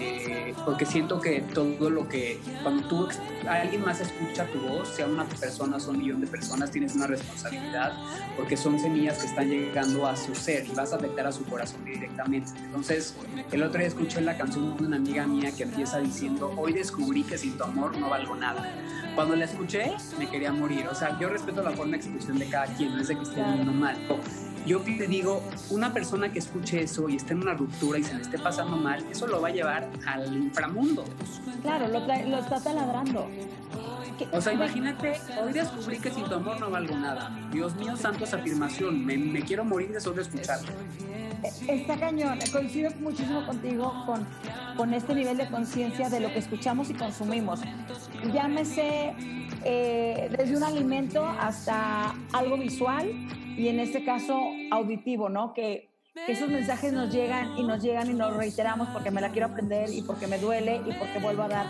eh, 0.00 0.54
porque 0.64 0.84
siento 0.86 1.20
que 1.20 1.40
todo 1.40 1.88
lo 1.88 2.08
que, 2.08 2.40
cuando 2.62 2.86
tú, 2.88 3.08
alguien 3.48 3.84
más 3.84 4.00
escucha 4.00 4.46
tu 4.46 4.58
voz, 4.60 4.88
sea 4.88 5.06
una 5.06 5.24
persona, 5.24 5.78
son 5.78 5.96
un 5.96 6.02
millón 6.02 6.20
de 6.20 6.26
personas, 6.26 6.70
tienes 6.70 6.94
una 6.96 7.06
responsabilidad, 7.06 7.92
porque 8.36 8.56
son 8.56 8.78
semillas 8.80 9.18
que 9.18 9.26
están 9.26 9.48
llegando 9.48 10.06
a 10.06 10.16
su 10.16 10.34
ser 10.34 10.66
y 10.66 10.74
vas 10.74 10.92
a 10.92 10.96
afectar 10.96 11.26
a 11.26 11.32
su 11.32 11.44
corazón 11.44 11.84
directamente. 11.84 12.50
Entonces, 12.64 13.14
el 13.52 13.62
otro 13.62 13.78
día 13.78 13.88
escuché 13.88 14.20
la 14.20 14.36
canción 14.36 14.76
de 14.76 14.84
una 14.84 14.96
amiga 14.96 15.26
mía 15.26 15.52
que 15.56 15.62
empieza 15.62 15.98
diciendo, 15.98 16.52
hoy 16.56 16.72
descubrí 16.72 17.22
que 17.22 17.38
sin 17.38 17.56
tu 17.56 17.64
amor 17.64 17.96
no 17.96 18.10
valgo 18.10 18.34
nada. 18.34 18.68
Cuando 19.14 19.36
la 19.36 19.44
escuché, 19.44 19.92
me 20.18 20.28
quería 20.28 20.52
morir. 20.52 20.88
O 20.88 20.94
sea, 20.94 21.18
yo 21.18 21.28
respeto 21.28 21.62
la 21.62 21.70
forma 21.70 21.92
de 21.92 21.98
expresión 21.98 22.38
de 22.38 22.48
cada 22.48 22.66
quien, 22.66 22.94
no 22.94 23.00
es 23.00 23.08
de 23.08 23.16
que 23.16 23.22
esté 23.22 23.42
viendo 23.42 23.72
mal. 23.72 23.96
Yo 24.66 24.80
te 24.80 25.06
digo, 25.06 25.42
una 25.70 25.92
persona 25.92 26.32
que 26.32 26.38
escuche 26.38 26.82
eso 26.82 27.08
y 27.08 27.16
esté 27.16 27.34
en 27.34 27.42
una 27.42 27.52
ruptura 27.52 27.98
y 27.98 28.02
se 28.02 28.14
le 28.14 28.22
esté 28.22 28.38
pasando 28.38 28.76
mal, 28.76 29.04
eso 29.10 29.26
lo 29.26 29.40
va 29.40 29.48
a 29.48 29.50
llevar 29.50 29.88
al 30.06 30.34
inframundo. 30.34 31.04
Claro, 31.62 31.86
lo, 31.88 32.00
lo 32.00 32.38
está 32.38 32.60
taladrando. 32.60 33.28
O 34.32 34.40
sea, 34.40 34.52
imagínate, 34.52 35.20
hoy 35.42 35.52
descubrí 35.52 35.98
que 35.98 36.10
sin 36.10 36.24
tu 36.24 36.34
amor 36.34 36.58
no 36.60 36.70
valgo 36.70 36.96
nada. 36.96 37.30
Dios 37.52 37.74
mío, 37.76 37.96
santo, 37.96 38.24
esa 38.24 38.36
afirmación. 38.36 39.04
Me, 39.04 39.18
me 39.18 39.42
quiero 39.42 39.64
morir 39.64 39.92
de 39.92 40.00
solo 40.00 40.22
escucharlo. 40.22 40.70
Está 41.68 41.96
cañón. 41.96 42.38
Coincido 42.52 42.90
muchísimo 43.00 43.44
contigo 43.46 43.92
con, 44.06 44.26
con 44.76 44.94
este 44.94 45.14
nivel 45.14 45.36
de 45.36 45.48
conciencia 45.48 46.08
de 46.08 46.20
lo 46.20 46.28
que 46.28 46.38
escuchamos 46.38 46.90
y 46.90 46.94
consumimos. 46.94 47.60
Llámese 48.32 49.14
eh, 49.64 50.28
desde 50.36 50.56
un 50.56 50.62
alimento 50.62 51.24
hasta 51.26 52.14
algo 52.32 52.58
visual 52.58 53.08
y 53.56 53.68
en 53.68 53.80
este 53.80 54.04
caso 54.04 54.38
auditivo, 54.70 55.28
¿no? 55.28 55.54
Que, 55.54 55.90
esos 56.28 56.48
mensajes 56.48 56.92
nos 56.92 57.12
llegan 57.12 57.58
y 57.58 57.64
nos 57.64 57.82
llegan 57.82 58.08
y 58.08 58.14
nos 58.14 58.36
reiteramos 58.36 58.86
porque 58.90 59.10
me 59.10 59.20
la 59.20 59.30
quiero 59.30 59.48
aprender 59.48 59.90
y 59.92 60.00
porque 60.00 60.28
me 60.28 60.38
duele 60.38 60.76
y 60.86 60.92
porque 60.92 61.18
vuelvo 61.20 61.42
a 61.42 61.48
dar, 61.48 61.66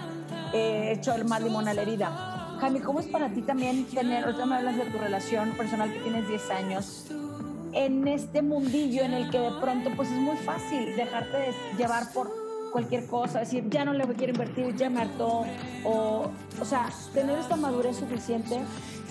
eh, 0.53 0.93
hecho 0.94 1.15
el 1.15 1.25
más 1.25 1.43
limón 1.43 1.67
a 1.67 1.73
la 1.73 1.81
herida. 1.81 2.11
Jaime, 2.61 2.81
¿cómo 2.81 3.00
es 3.00 3.06
para 3.06 3.31
ti 3.31 3.41
también 3.41 3.87
tener, 3.87 4.23
ahorita 4.23 4.44
me 4.44 4.56
hablas 4.56 4.76
de 4.76 4.85
tu 4.85 4.99
relación 4.99 5.53
personal 5.53 5.91
que 5.91 5.99
tienes 6.00 6.29
10 6.29 6.50
años, 6.50 7.06
en 7.75 8.06
este 8.09 8.43
mundillo 8.43 9.03
en 9.03 9.15
el 9.15 9.31
que 9.31 9.38
de 9.38 9.50
pronto 9.61 9.91
pues 9.97 10.11
es 10.11 10.19
muy 10.19 10.37
fácil 10.37 10.97
dejarte 10.97 11.53
llevar 11.76 12.12
por 12.12 12.31
cualquier 12.73 13.06
cosa, 13.06 13.38
decir, 13.41 13.69
ya 13.71 13.85
no 13.85 13.93
le 13.93 14.05
quiero 14.15 14.32
invertir, 14.32 14.75
ya 14.75 14.91
me 14.91 15.03
hartó, 15.03 15.44
o, 15.85 16.31
o 16.61 16.65
sea, 16.65 16.88
tener 17.12 17.38
esta 17.38 17.55
madurez 17.55 17.97
suficiente 17.97 18.59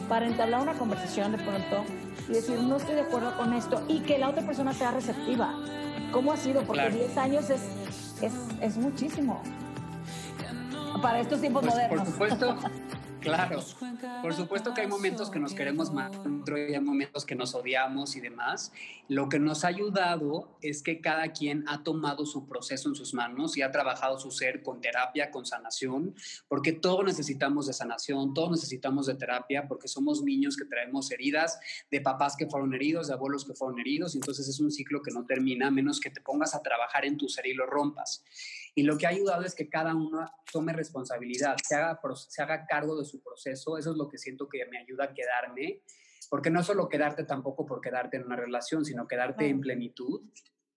para 0.10 0.28
entablar 0.28 0.62
una 0.62 0.74
conversación 0.74 1.32
de 1.32 1.38
pronto 1.38 1.86
y 2.28 2.34
decir, 2.34 2.60
no 2.60 2.76
estoy 2.76 2.96
de 2.96 3.02
acuerdo 3.02 3.38
con 3.38 3.54
esto, 3.54 3.82
y 3.88 4.02
que 4.02 4.18
la 4.18 4.30
otra 4.30 4.46
persona 4.46 4.74
sea 4.74 4.92
receptiva. 4.92 5.54
¿Cómo 6.12 6.34
ha 6.34 6.38
sido? 6.38 6.64
Porque 6.64 6.90
10 6.90 7.18
años 7.18 7.50
es, 7.50 7.62
es, 8.22 8.34
es, 8.62 8.78
muchísimo 8.78 9.42
para 11.02 11.22
estos 11.22 11.40
tiempos 11.40 11.64
pues, 11.64 11.74
modernos. 11.74 12.10
Por 12.10 12.30
supuesto. 12.30 12.58
Claro, 13.24 13.64
por 14.22 14.34
supuesto 14.34 14.74
que 14.74 14.82
hay 14.82 14.88
momentos 14.88 15.30
que 15.30 15.40
nos 15.40 15.54
queremos 15.54 15.92
más 15.92 16.12
y 16.46 16.74
hay 16.74 16.80
momentos 16.80 17.26
que 17.26 17.36
nos 17.36 17.56
odiamos 17.56 18.16
y 18.16 18.20
demás. 18.20 18.72
Lo 19.08 19.30
que 19.30 19.40
nos 19.40 19.64
ha 19.64 19.68
ayudado 19.68 20.58
es 20.62 20.84
que 20.84 21.02
cada 21.02 21.32
quien 21.32 21.64
ha 21.68 21.84
tomado 21.84 22.26
su 22.26 22.46
proceso 22.48 22.90
en 22.90 22.96
sus 22.96 23.14
manos 23.14 23.58
y 23.58 23.62
ha 23.62 23.72
trabajado 23.72 24.20
su 24.20 24.32
ser 24.32 24.64
con 24.64 24.82
terapia, 24.82 25.32
con 25.32 25.46
sanación, 25.46 26.16
porque 26.48 26.74
todos 26.74 27.04
necesitamos 27.06 27.68
de 27.68 27.74
sanación, 27.74 28.34
todos 28.34 28.52
necesitamos 28.52 29.08
de 29.08 29.16
terapia, 29.16 29.68
porque 29.68 29.88
somos 29.88 30.24
niños 30.24 30.56
que 30.56 30.66
traemos 30.66 31.12
heridas 31.12 31.60
de 31.92 32.02
papás 32.02 32.36
que 32.38 32.48
fueron 32.48 32.74
heridos, 32.74 33.08
de 33.08 33.14
abuelos 33.14 33.46
que 33.46 33.54
fueron 33.54 33.80
heridos, 33.80 34.16
y 34.16 34.18
entonces 34.18 34.48
es 34.48 34.60
un 34.60 34.72
ciclo 34.72 35.02
que 35.02 35.12
no 35.12 35.26
termina 35.26 35.68
a 35.68 35.72
menos 35.72 36.00
que 36.00 36.10
te 36.10 36.22
pongas 36.22 36.56
a 36.56 36.62
trabajar 36.62 37.06
en 37.06 37.18
tu 37.18 37.28
ser 37.28 37.48
y 37.48 37.54
lo 37.54 37.66
rompas. 37.66 38.24
Y 38.76 38.84
lo 38.84 38.98
que 38.98 39.06
ha 39.06 39.10
ayudado 39.10 39.44
es 39.44 39.54
que 39.54 39.70
cada 39.70 39.94
uno 39.96 40.26
tome 40.52 40.74
responsabilidad, 40.74 41.56
se 41.64 41.76
haga, 41.76 42.00
se 42.16 42.42
haga 42.42 42.66
cargo 42.66 42.98
de 42.98 43.06
su 43.06 43.22
proceso. 43.22 43.78
Eso 43.78 43.92
es 43.92 43.98
lo 43.98 44.10
que 44.10 44.18
siento 44.18 44.50
que 44.50 44.66
me 44.66 44.80
ayuda 44.80 45.06
a 45.06 45.14
quedarme, 45.14 45.82
porque 46.30 46.50
no 46.50 46.64
solo 46.64 46.90
quedarte 46.90 47.24
tampoco 47.24 47.66
por 47.66 47.82
quedarte 47.82 48.18
en 48.18 48.26
una 48.26 48.36
relación, 48.36 48.84
sino 48.84 49.08
quedarte 49.08 49.48
en 49.48 49.62
plenitud. 49.62 50.22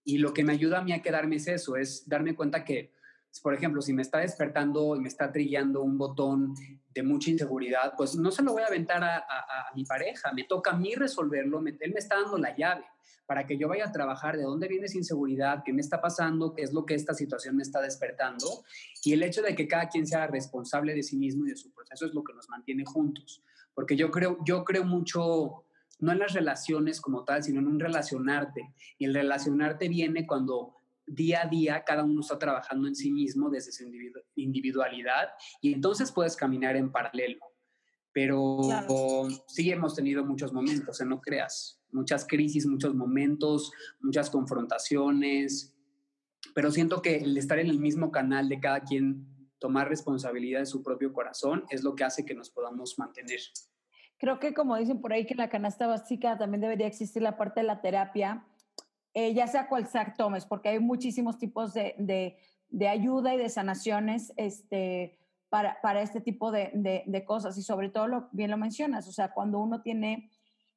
Y 0.03 0.19
lo 0.19 0.33
que 0.33 0.43
me 0.43 0.53
ayuda 0.53 0.79
a 0.79 0.83
mí 0.83 0.93
a 0.93 1.01
quedarme 1.01 1.37
es 1.37 1.47
eso, 1.47 1.75
es 1.75 2.07
darme 2.07 2.35
cuenta 2.35 2.63
que, 2.63 2.93
por 3.43 3.53
ejemplo, 3.53 3.81
si 3.81 3.93
me 3.93 4.01
está 4.01 4.19
despertando 4.19 4.95
y 4.95 4.99
me 4.99 5.07
está 5.07 5.31
trillando 5.31 5.83
un 5.83 5.97
botón 5.97 6.55
de 6.93 7.03
mucha 7.03 7.29
inseguridad, 7.29 7.93
pues 7.95 8.15
no 8.15 8.31
se 8.31 8.41
lo 8.41 8.53
voy 8.53 8.63
a 8.63 8.67
aventar 8.67 9.03
a, 9.03 9.17
a, 9.17 9.73
mi 9.75 9.85
pareja, 9.85 10.31
me 10.33 10.45
toca 10.45 10.71
a 10.71 10.77
mí 10.77 10.95
resolverlo, 10.95 11.59
él 11.59 11.93
me 11.93 11.99
está 11.99 12.19
dando 12.19 12.37
la 12.37 12.55
llave 12.55 12.85
para 13.27 13.45
que 13.45 13.57
yo 13.57 13.67
vaya 13.67 13.85
a 13.85 13.91
trabajar 13.91 14.37
de 14.37 14.43
dónde 14.43 14.69
viene 14.69 14.85
esa 14.85 14.97
inseguridad, 14.97 15.61
qué 15.65 15.73
me 15.73 15.81
está 15.81 16.01
pasando, 16.01 16.55
qué 16.55 16.63
es 16.63 16.71
lo 16.71 16.85
que 16.85 16.95
esta 16.95 17.13
situación 17.13 17.57
me 17.57 17.63
está 17.63 17.81
despertando. 17.81 18.63
Y 19.03 19.13
el 19.13 19.21
hecho 19.21 19.41
de 19.41 19.53
que 19.53 19.67
cada 19.67 19.89
quien 19.89 20.07
sea 20.07 20.27
responsable 20.27 20.95
de 20.95 21.03
sí 21.03 21.17
mismo 21.17 21.45
y 21.45 21.49
de 21.49 21.57
su 21.57 21.69
proceso 21.71 22.05
es 22.05 22.13
lo 22.13 22.23
que 22.23 22.33
nos 22.33 22.47
mantiene 22.49 22.85
juntos. 22.85 23.43
Porque 23.75 23.97
yo 23.97 24.11
creo, 24.11 24.37
yo 24.45 24.63
creo 24.63 24.85
mucho, 24.85 25.65
no 25.99 26.13
en 26.13 26.19
las 26.19 26.33
relaciones 26.33 27.01
como 27.01 27.25
tal, 27.25 27.43
sino 27.43 27.59
en 27.59 27.67
un 27.67 27.81
relacionarte. 27.81 28.73
Y 28.97 29.05
el 29.05 29.13
relacionarte 29.13 29.89
viene 29.89 30.25
cuando 30.25 30.76
día 31.07 31.41
a 31.43 31.47
día 31.47 31.83
cada 31.83 32.03
uno 32.03 32.21
está 32.21 32.37
trabajando 32.37 32.87
en 32.87 32.95
sí 32.95 33.11
mismo 33.11 33.49
desde 33.49 33.71
su 33.71 33.83
individualidad 34.35 35.29
y 35.61 35.73
entonces 35.73 36.11
puedes 36.11 36.35
caminar 36.35 36.75
en 36.75 36.91
paralelo 36.91 37.39
pero 38.17 39.27
sí 39.45 39.69
hemos 39.69 39.93
tenido 39.93 40.25
muchos 40.25 40.51
momentos, 40.51 40.99
¿eh? 40.99 41.05
no 41.05 41.21
creas, 41.21 41.79
muchas 41.91 42.25
crisis, 42.25 42.65
muchos 42.65 42.95
momentos, 42.95 43.71
muchas 43.99 44.31
confrontaciones, 44.31 45.77
pero 46.55 46.71
siento 46.71 47.03
que 47.03 47.17
el 47.17 47.37
estar 47.37 47.59
en 47.59 47.67
el 47.67 47.77
mismo 47.77 48.11
canal 48.11 48.49
de 48.49 48.59
cada 48.59 48.79
quien 48.79 49.27
tomar 49.59 49.87
responsabilidad 49.87 50.61
de 50.61 50.65
su 50.65 50.81
propio 50.81 51.13
corazón 51.13 51.65
es 51.69 51.83
lo 51.83 51.95
que 51.95 52.05
hace 52.05 52.25
que 52.25 52.33
nos 52.33 52.49
podamos 52.49 52.97
mantener. 52.97 53.39
Creo 54.17 54.39
que 54.39 54.55
como 54.55 54.75
dicen 54.77 54.99
por 54.99 55.13
ahí 55.13 55.27
que 55.27 55.35
en 55.35 55.37
la 55.37 55.49
canasta 55.49 55.85
básica 55.85 56.39
también 56.39 56.61
debería 56.61 56.87
existir 56.87 57.21
la 57.21 57.37
parte 57.37 57.59
de 57.59 57.67
la 57.67 57.81
terapia, 57.81 58.47
eh, 59.19 59.33
ya 59.33 59.47
sea 59.47 59.67
cual 59.67 59.87
sea 59.87 60.13
tomes, 60.15 60.45
porque 60.45 60.69
hay 60.69 60.79
muchísimos 60.79 61.39
tipos 61.39 61.73
de, 61.73 61.95
de, 62.69 62.87
ayuda 62.87 63.33
y 63.33 63.37
de 63.39 63.49
sanaciones 63.49 64.31
este, 64.37 65.17
para, 65.49 65.81
para 65.81 66.01
este 66.01 66.21
tipo 66.21 66.51
de, 66.51 66.69
de, 67.03 67.25
cosas. 67.25 67.57
Y 67.57 67.63
sobre 67.63 67.89
todo, 67.89 68.29
bien 68.31 68.51
lo 68.51 68.57
mencionas, 68.57 69.07
o 69.07 69.11
sea, 69.11 69.33
cuando 69.33 69.57
uno 69.57 69.81
tiene 69.81 70.29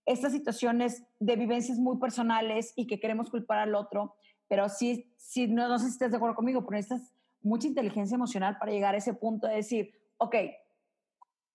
estas 0.07 0.33
situaciones 0.33 1.03
de 1.19 1.37
vivencias 1.37 1.79
muy 1.79 1.99
personales 1.99 2.73
y 2.77 2.87
que 2.87 2.99
queremos 2.99 3.29
culpar 3.29 3.59
al 3.59 3.75
otro, 3.75 4.15
pero 4.49 4.71
sí, 4.71 5.13
sí 5.19 5.47
no, 5.47 5.69
no 5.69 5.79
sé 5.79 5.89
si 5.89 5.93
estás 5.93 6.11
de 6.11 6.17
acuerdo 6.17 6.35
conmigo, 6.35 6.65
pero 6.65 6.79
necesitas 6.79 7.13
mucha 7.43 7.69
inteligencia 7.69 8.15
emocional 8.15 8.57
para 8.59 8.73
llegar 8.73 8.95
a 8.95 8.99
ese 8.99 9.13
punto 9.13 9.49
de 9.49 9.57
decir, 9.57 9.93
ok, 10.17 10.37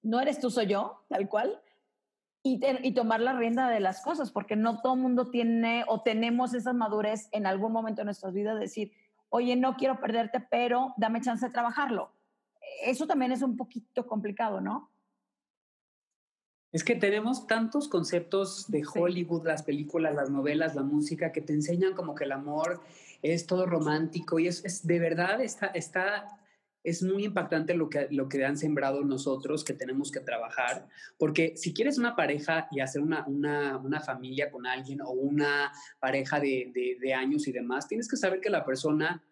no 0.03 0.21
eres 0.21 0.39
tú, 0.39 0.51
soy 0.51 0.67
yo, 0.67 1.03
tal 1.09 1.27
cual, 1.29 1.59
y, 2.45 2.61
y, 2.83 2.93
tomar 2.93 3.21
la 3.21 3.33
rienda 3.33 3.71
de 3.71 3.79
las 3.79 4.01
cosas, 4.03 4.29
porque 4.29 4.55
no 4.55 4.79
todo 4.79 4.93
el 4.93 4.99
mundo 4.99 5.31
tiene 5.31 5.83
o 5.87 6.01
tenemos 6.01 6.53
esa 6.53 6.73
madurez 6.73 7.27
en 7.31 7.47
algún 7.47 7.71
momento 7.71 8.01
de 8.01 8.05
nuestras 8.05 8.33
vidas 8.33 8.53
de 8.53 8.61
decir, 8.61 8.91
oye, 9.29 9.55
no 9.55 9.75
quiero 9.77 9.99
perderte, 9.99 10.39
pero 10.51 10.93
dame 10.95 11.21
chance 11.21 11.43
de 11.43 11.51
trabajarlo. 11.51 12.11
Eso 12.83 13.07
también 13.07 13.31
es 13.31 13.41
un 13.41 13.57
poquito 13.57 14.05
complicado, 14.05 14.61
¿no? 14.61 14.91
Es 16.71 16.83
que 16.83 16.93
tenemos 16.93 17.47
tantos 17.47 17.87
conceptos 17.87 18.69
de 18.69 18.83
Hollywood, 18.85 19.47
las 19.47 19.63
películas, 19.63 20.13
las 20.13 20.29
novelas, 20.29 20.75
la 20.75 20.83
música, 20.83 21.31
que 21.31 21.41
te 21.41 21.53
enseñan 21.53 21.93
como 21.93 22.13
que 22.13 22.25
el 22.25 22.31
amor 22.31 22.79
es 23.23 23.47
todo 23.47 23.65
romántico 23.65 24.37
y 24.37 24.47
es, 24.47 24.63
es 24.65 24.85
de 24.85 24.99
verdad 24.99 25.41
está, 25.41 25.67
está, 25.67 26.37
es 26.85 27.03
muy 27.03 27.25
impactante 27.25 27.73
lo 27.73 27.89
que, 27.89 28.07
lo 28.11 28.29
que 28.29 28.45
han 28.45 28.57
sembrado 28.57 29.03
nosotros 29.03 29.63
que 29.63 29.73
tenemos 29.73 30.11
que 30.11 30.19
trabajar, 30.19 30.87
porque 31.17 31.57
si 31.57 31.73
quieres 31.73 31.97
una 31.97 32.15
pareja 32.15 32.67
y 32.71 32.79
hacer 32.79 33.01
una, 33.01 33.25
una, 33.27 33.77
una 33.77 33.99
familia 33.99 34.51
con 34.51 34.65
alguien 34.65 35.01
o 35.01 35.09
una 35.09 35.71
pareja 35.99 36.39
de, 36.39 36.71
de, 36.73 36.97
de 36.99 37.13
años 37.13 37.47
y 37.47 37.51
demás, 37.51 37.87
tienes 37.87 38.07
que 38.07 38.17
saber 38.17 38.39
que 38.39 38.49
la 38.49 38.63
persona 38.63 39.23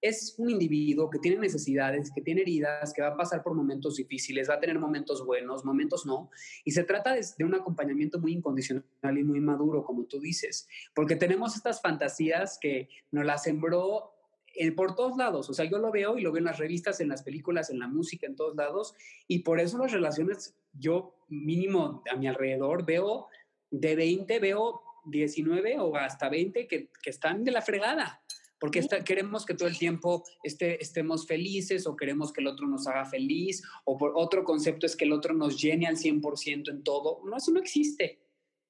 es 0.00 0.34
un 0.38 0.50
individuo 0.50 1.08
que 1.10 1.18
tiene 1.18 1.38
necesidades, 1.38 2.10
que 2.14 2.20
tiene 2.20 2.42
heridas, 2.42 2.92
que 2.92 3.02
va 3.02 3.08
a 3.08 3.16
pasar 3.16 3.42
por 3.42 3.54
momentos 3.54 3.96
difíciles, 3.96 4.48
va 4.48 4.54
a 4.54 4.60
tener 4.60 4.78
momentos 4.78 5.24
buenos, 5.24 5.64
momentos 5.64 6.06
no. 6.06 6.30
Y 6.64 6.72
se 6.72 6.84
trata 6.84 7.14
de, 7.14 7.44
un 7.44 7.54
acompañamiento 7.54 8.20
muy 8.20 8.32
incondicional 8.32 9.18
y 9.18 9.24
muy 9.24 9.40
maduro, 9.40 9.84
como 9.84 10.04
tú 10.04 10.20
dices, 10.20 10.68
porque 10.94 11.16
tenemos 11.16 11.56
estas 11.56 11.80
fantasías 11.80 12.58
que 12.60 12.88
nos 13.10 13.24
las 13.24 13.42
sembró 13.42 14.15
eh, 14.56 14.72
por 14.72 14.94
todos 14.94 15.16
lados. 15.16 15.48
O 15.50 15.54
sea, 15.54 15.64
yo 15.64 15.78
lo 15.78 15.90
veo 15.90 16.18
y 16.18 16.22
lo 16.22 16.32
veo 16.32 16.38
en 16.38 16.44
las 16.44 16.58
revistas, 16.58 17.00
en 17.00 17.08
las 17.08 17.22
películas, 17.22 17.70
en 17.70 17.78
la 17.78 17.88
música, 17.88 18.26
en 18.26 18.36
todos 18.36 18.56
lados. 18.56 18.94
Y 19.28 19.40
por 19.40 19.60
eso 19.60 19.78
las 19.78 19.92
relaciones, 19.92 20.54
yo 20.72 21.14
mínimo 21.28 22.02
a 22.10 22.16
mi 22.16 22.26
alrededor 22.26 22.84
veo 22.84 23.28
de 23.70 23.96
20, 23.96 24.38
veo 24.38 24.82
19 25.06 25.78
o 25.80 25.96
hasta 25.96 26.28
20 26.28 26.66
que, 26.66 26.90
que 27.02 27.10
están 27.10 27.44
de 27.44 27.52
la 27.52 27.62
fregada 27.62 28.22
porque 28.58 28.86
queremos 29.04 29.44
que 29.44 29.54
todo 29.54 29.68
el 29.68 29.78
tiempo 29.78 30.24
esté, 30.42 30.82
estemos 30.82 31.26
felices 31.26 31.86
o 31.86 31.96
queremos 31.96 32.32
que 32.32 32.40
el 32.40 32.46
otro 32.46 32.66
nos 32.66 32.86
haga 32.86 33.04
feliz 33.04 33.62
o 33.84 33.98
por 33.98 34.12
otro 34.14 34.44
concepto 34.44 34.86
es 34.86 34.96
que 34.96 35.04
el 35.04 35.12
otro 35.12 35.34
nos 35.34 35.60
llene 35.60 35.86
al 35.86 35.96
100% 35.96 36.70
en 36.70 36.82
todo. 36.82 37.20
No, 37.24 37.36
eso 37.36 37.50
no 37.50 37.60
existe. 37.60 38.20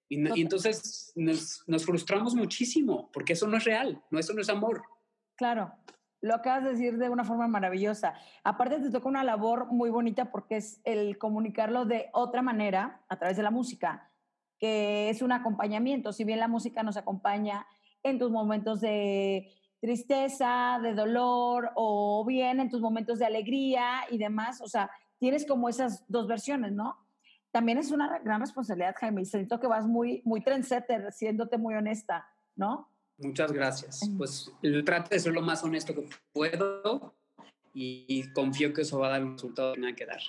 Y, 0.09 0.41
entonces 0.41 1.13
nos, 1.17 1.65
nos, 1.67 1.85
frustramos 1.85 2.35
muchísimo 2.35 3.11
porque 3.13 3.33
eso 3.33 3.49
no 3.49 3.57
es 3.57 3.65
real, 3.65 4.01
no, 4.11 4.19
eso 4.19 4.35
no 4.35 4.41
es 4.41 4.49
amor. 4.49 4.83
Claro, 5.37 5.73
lo 6.23 6.35
acabas 6.35 6.65
de 6.65 6.71
decir 6.71 6.99
de 6.99 7.09
una 7.09 7.25
forma 7.25 7.47
maravillosa. 7.47 8.15
Aparte 8.43 8.81
te 8.81 8.91
toca 8.91 9.09
una 9.09 9.23
labor 9.23 9.67
muy 9.73 9.91
bonita 9.91 10.31
porque 10.31 10.57
es 10.57 10.81
el 10.85 11.19
comunicarlo 11.19 11.85
de 11.85 12.09
otra 12.13 12.43
manera 12.43 13.03
a 13.09 13.19
través 13.19 13.37
de 13.37 13.43
la 13.43 13.51
música, 13.51 14.11
que 14.59 15.11
es 15.11 15.23
un 15.23 15.33
acompañamiento. 15.33 16.13
Si 16.13 16.25
bien 16.25 16.41
la 16.41 16.49
música 16.49 16.83
nos 16.83 16.97
acompaña 16.97 17.67
en 18.03 18.19
tus 18.19 18.31
momentos 18.31 18.81
de 18.81 19.53
tristeza, 19.81 20.79
de 20.83 20.95
dolor 20.95 21.71
o 21.75 22.25
bien 22.25 22.61
en 22.61 22.71
tus 22.71 22.81
momentos 22.81 23.19
de 23.19 23.27
alegría 23.27 24.01
y 24.11 24.19
demás. 24.19 24.61
O 24.61 24.69
sea, 24.69 24.91
tienes 25.19 25.47
como 25.47 25.69
esas 25.69 26.05
dos 26.09 26.27
versiones, 26.27 26.73
¿no? 26.73 26.97
También 27.51 27.79
es 27.79 27.91
una 27.91 28.19
gran 28.19 28.41
responsabilidad, 28.41 28.95
Jaime, 28.99 29.23
y 29.23 29.25
siento 29.27 29.61
que 29.61 29.67
vas 29.67 29.87
muy, 29.87 30.23
muy 30.25 30.43
trendsetter, 30.43 31.13
siéndote 31.13 31.57
muy 31.57 31.75
honesta, 31.75 32.27
¿no? 32.55 32.89
Muchas 33.19 33.53
gracias. 33.53 34.01
Pues 34.17 34.53
trato 34.85 35.11
de 35.11 35.19
ser 35.19 35.33
lo 35.33 35.43
más 35.43 35.63
honesto 35.65 35.95
que 35.95 36.09
puedo 36.33 37.15
y 37.73 38.31
confío 38.33 38.73
que 38.73 38.83
eso 38.83 38.99
va 38.99 39.09
a 39.09 39.11
dar 39.11 39.25
un 39.25 39.33
resultado 39.33 39.75
que 39.75 39.81
tenga 39.81 39.95
que 39.95 40.07
dar. 40.07 40.21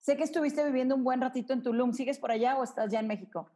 Sé 0.00 0.16
que 0.16 0.24
estuviste 0.24 0.64
viviendo 0.64 0.94
un 0.94 1.04
buen 1.04 1.20
ratito 1.20 1.52
en 1.52 1.62
Tulum. 1.62 1.92
¿Sigues 1.92 2.18
por 2.18 2.30
allá 2.30 2.56
o 2.56 2.64
estás 2.64 2.90
ya 2.90 3.00
en 3.00 3.08
México? 3.08 3.50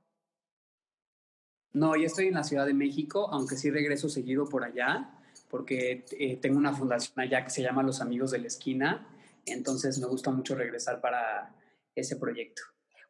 No, 1.73 1.97
ya 1.97 2.07
estoy 2.07 2.27
en 2.27 2.35
la 2.35 2.45
Ciudad 2.45 2.67
de 2.67 2.75
México, 2.75 3.29
aunque 3.31 3.57
sí 3.57 3.71
regreso 3.71 4.09
seguido 4.09 4.47
por 4.47 4.65
allá 4.65 5.19
porque 5.53 6.07
eh, 6.19 6.39
tengo 6.39 6.57
una 6.57 6.73
fundación 6.73 7.21
allá 7.21 7.45
que 7.45 7.51
se 7.51 7.63
llama 7.63 7.83
Los 7.83 8.01
Amigos 8.01 8.31
de 8.31 8.39
la 8.39 8.47
Esquina, 8.47 9.07
entonces 9.45 9.99
me 9.99 10.07
gusta 10.07 10.31
mucho 10.31 10.55
regresar 10.55 11.03
para 11.03 11.55
ese 11.95 12.17
proyecto. 12.17 12.63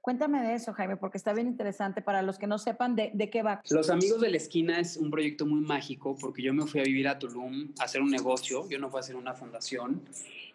Cuéntame 0.02 0.42
de 0.42 0.54
eso, 0.54 0.72
Jaime, 0.72 0.96
porque 0.96 1.16
está 1.16 1.32
bien 1.32 1.46
interesante 1.46 2.02
para 2.02 2.22
los 2.22 2.36
que 2.36 2.48
no 2.48 2.58
sepan 2.58 2.96
de, 2.96 3.12
de, 3.14 3.30
qué 3.30 3.44
va. 3.44 3.62
Los 3.70 3.88
Amigos 3.88 4.20
de 4.20 4.30
la 4.30 4.36
Esquina 4.36 4.80
es 4.80 4.96
un 4.96 5.12
proyecto 5.12 5.46
muy 5.46 5.60
mágico 5.60 6.16
porque 6.20 6.42
yo 6.42 6.52
me 6.52 6.66
fui 6.66 6.80
a 6.80 6.82
vivir 6.82 7.06
a 7.06 7.20
Tulum 7.20 7.72
a 7.78 7.84
hacer 7.84 8.02
un 8.02 8.10
negocio, 8.10 8.68
yo 8.68 8.80
no 8.80 8.90
fui 8.90 8.98
a 8.98 9.00
hacer 9.00 9.14
una 9.14 9.34
fundación 9.34 10.02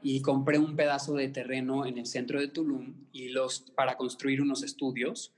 y 0.03 0.21
compré 0.21 0.59
un 0.59 0.75
pedazo 0.75 1.13
de 1.13 1.29
terreno 1.29 1.85
en 1.85 1.97
el 1.97 2.05
centro 2.05 2.41
de 2.41 2.49
Tulum 2.49 2.93
y 3.13 3.29
los, 3.29 3.61
para 3.73 3.95
construir 3.95 4.41
unos 4.41 4.63
estudios 4.63 5.33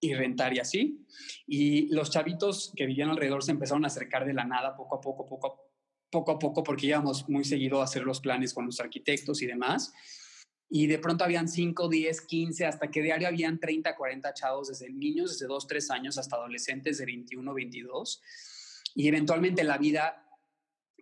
y 0.00 0.14
rentar 0.14 0.54
y 0.54 0.60
así. 0.60 1.04
Y 1.44 1.92
los 1.92 2.10
chavitos 2.10 2.72
que 2.76 2.86
vivían 2.86 3.10
alrededor 3.10 3.42
se 3.42 3.50
empezaron 3.50 3.82
a 3.82 3.88
acercar 3.88 4.26
de 4.26 4.32
la 4.32 4.44
nada 4.44 4.76
poco 4.76 4.94
a 4.94 5.00
poco, 5.00 5.26
poco 5.26 5.46
a 5.48 5.56
poco, 6.08 6.30
a 6.30 6.38
poco 6.38 6.62
porque 6.62 6.86
íbamos 6.86 7.28
muy 7.28 7.44
seguido 7.44 7.80
a 7.80 7.84
hacer 7.84 8.04
los 8.04 8.20
planes 8.20 8.54
con 8.54 8.66
los 8.66 8.78
arquitectos 8.78 9.42
y 9.42 9.46
demás. 9.46 9.92
Y 10.70 10.86
de 10.86 10.98
pronto 10.98 11.24
habían 11.24 11.48
5, 11.48 11.88
10, 11.88 12.20
15, 12.22 12.66
hasta 12.66 12.90
que 12.90 13.02
diario 13.02 13.28
habían 13.28 13.58
30, 13.58 13.96
40 13.96 14.34
chavos, 14.34 14.68
desde 14.68 14.90
niños, 14.90 15.32
desde 15.32 15.46
2, 15.46 15.66
3 15.66 15.90
años, 15.90 16.18
hasta 16.18 16.36
adolescentes 16.36 16.98
de 16.98 17.06
21, 17.06 17.54
22. 17.54 18.22
Y 18.94 19.08
eventualmente 19.08 19.64
la 19.64 19.78
vida, 19.78 20.26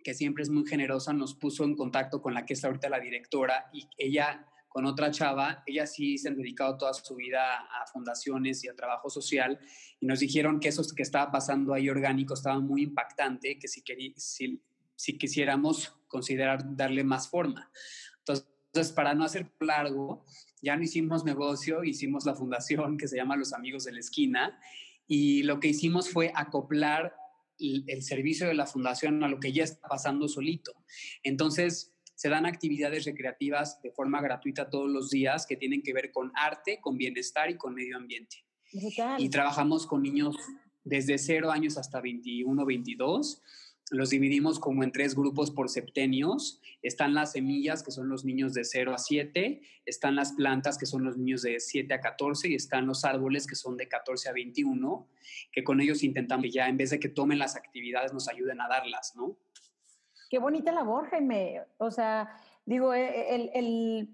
que 0.03 0.13
siempre 0.13 0.43
es 0.43 0.49
muy 0.49 0.65
generosa, 0.65 1.11
nos 1.11 1.35
puso 1.35 1.63
en 1.65 1.75
contacto 1.75 2.21
con 2.21 2.33
la 2.33 2.45
que 2.45 2.53
es 2.53 2.63
ahorita 2.63 2.89
la 2.89 2.99
directora 2.99 3.69
y 3.73 3.87
ella 3.97 4.45
con 4.77 4.85
otra 4.85 5.09
chava, 5.09 5.63
ella 5.65 5.87
sí 5.87 6.19
se 6.19 6.27
han 6.27 6.37
dedicado 6.37 6.77
toda 6.77 6.93
su 6.93 7.15
vida 7.15 7.41
a 7.61 7.87
fundaciones 7.87 8.63
y 8.63 8.67
a 8.67 8.75
trabajo 8.75 9.09
social 9.09 9.59
y 9.99 10.05
nos 10.05 10.19
dijeron 10.19 10.59
que 10.59 10.67
eso 10.67 10.83
que 10.95 11.01
estaba 11.01 11.31
pasando 11.31 11.73
ahí 11.73 11.89
orgánico 11.89 12.35
estaba 12.35 12.59
muy 12.59 12.83
impactante, 12.83 13.57
que 13.57 13.67
si, 13.67 13.83
si, 14.17 14.61
si 14.95 15.17
quisiéramos 15.17 15.95
considerar 16.07 16.75
darle 16.75 17.03
más 17.03 17.27
forma. 17.27 17.71
Entonces, 18.19 18.47
para 18.91 19.13
no 19.13 19.23
hacer 19.23 19.51
largo, 19.59 20.25
ya 20.61 20.75
no 20.75 20.83
hicimos 20.83 21.25
negocio, 21.25 21.83
hicimos 21.83 22.25
la 22.25 22.35
fundación 22.35 22.97
que 22.97 23.07
se 23.07 23.17
llama 23.17 23.35
Los 23.35 23.53
Amigos 23.53 23.83
de 23.85 23.93
la 23.93 23.99
Esquina 23.99 24.59
y 25.07 25.43
lo 25.43 25.59
que 25.59 25.69
hicimos 25.69 26.09
fue 26.09 26.31
acoplar 26.35 27.15
el, 27.59 27.83
el 27.87 28.03
servicio 28.03 28.47
de 28.47 28.53
la 28.53 28.65
fundación 28.65 29.23
a 29.23 29.27
lo 29.27 29.39
que 29.39 29.51
ya 29.51 29.63
está 29.63 29.87
pasando 29.87 30.27
solito. 30.27 30.73
Entonces, 31.23 31.93
se 32.15 32.29
dan 32.29 32.45
actividades 32.47 33.05
recreativas 33.05 33.79
de 33.83 33.91
forma 33.91 34.21
gratuita 34.21 34.69
todos 34.69 34.89
los 34.89 35.11
días 35.11 35.45
que 35.45 35.55
tienen 35.55 35.83
que 35.83 35.93
ver 35.93 36.11
con 36.11 36.31
arte, 36.35 36.79
con 36.81 36.97
bienestar 36.97 37.51
y 37.51 37.57
con 37.57 37.75
medio 37.75 37.95
ambiente. 37.95 38.43
Y 39.19 39.29
trabajamos 39.29 39.85
con 39.85 40.01
niños 40.01 40.35
desde 40.83 41.17
0 41.17 41.51
años 41.51 41.77
hasta 41.77 42.01
21, 42.01 42.65
22. 42.65 43.41
Los 43.89 44.09
dividimos 44.09 44.59
como 44.59 44.83
en 44.83 44.91
tres 44.91 45.15
grupos 45.15 45.49
por 45.49 45.69
septenios. 45.69 46.61
Están 46.81 47.13
las 47.13 47.31
semillas, 47.31 47.83
que 47.83 47.91
son 47.91 48.09
los 48.09 48.25
niños 48.25 48.53
de 48.53 48.65
0 48.65 48.93
a 48.93 48.97
7. 48.97 49.61
Están 49.85 50.15
las 50.15 50.33
plantas, 50.33 50.77
que 50.77 50.85
son 50.85 51.05
los 51.05 51.17
niños 51.17 51.41
de 51.41 51.59
7 51.59 51.93
a 51.93 52.01
14. 52.01 52.49
Y 52.49 52.55
están 52.55 52.85
los 52.85 53.05
árboles, 53.05 53.47
que 53.47 53.55
son 53.55 53.77
de 53.77 53.87
14 53.87 54.27
a 54.27 54.33
21, 54.33 55.07
que 55.53 55.63
con 55.63 55.79
ellos 55.79 56.03
intentamos 56.03 56.53
ya, 56.53 56.67
en 56.67 56.75
vez 56.75 56.89
de 56.89 56.99
que 56.99 57.07
tomen 57.07 57.39
las 57.39 57.55
actividades, 57.55 58.11
nos 58.11 58.27
ayuden 58.27 58.59
a 58.59 58.67
darlas, 58.67 59.13
¿no? 59.15 59.37
Qué 60.29 60.39
bonita 60.39 60.73
labor, 60.73 61.09
Jaime. 61.09 61.61
O 61.77 61.89
sea, 61.89 62.29
digo, 62.65 62.93
eh, 62.93 63.35
el, 63.35 63.51
el, 63.53 64.09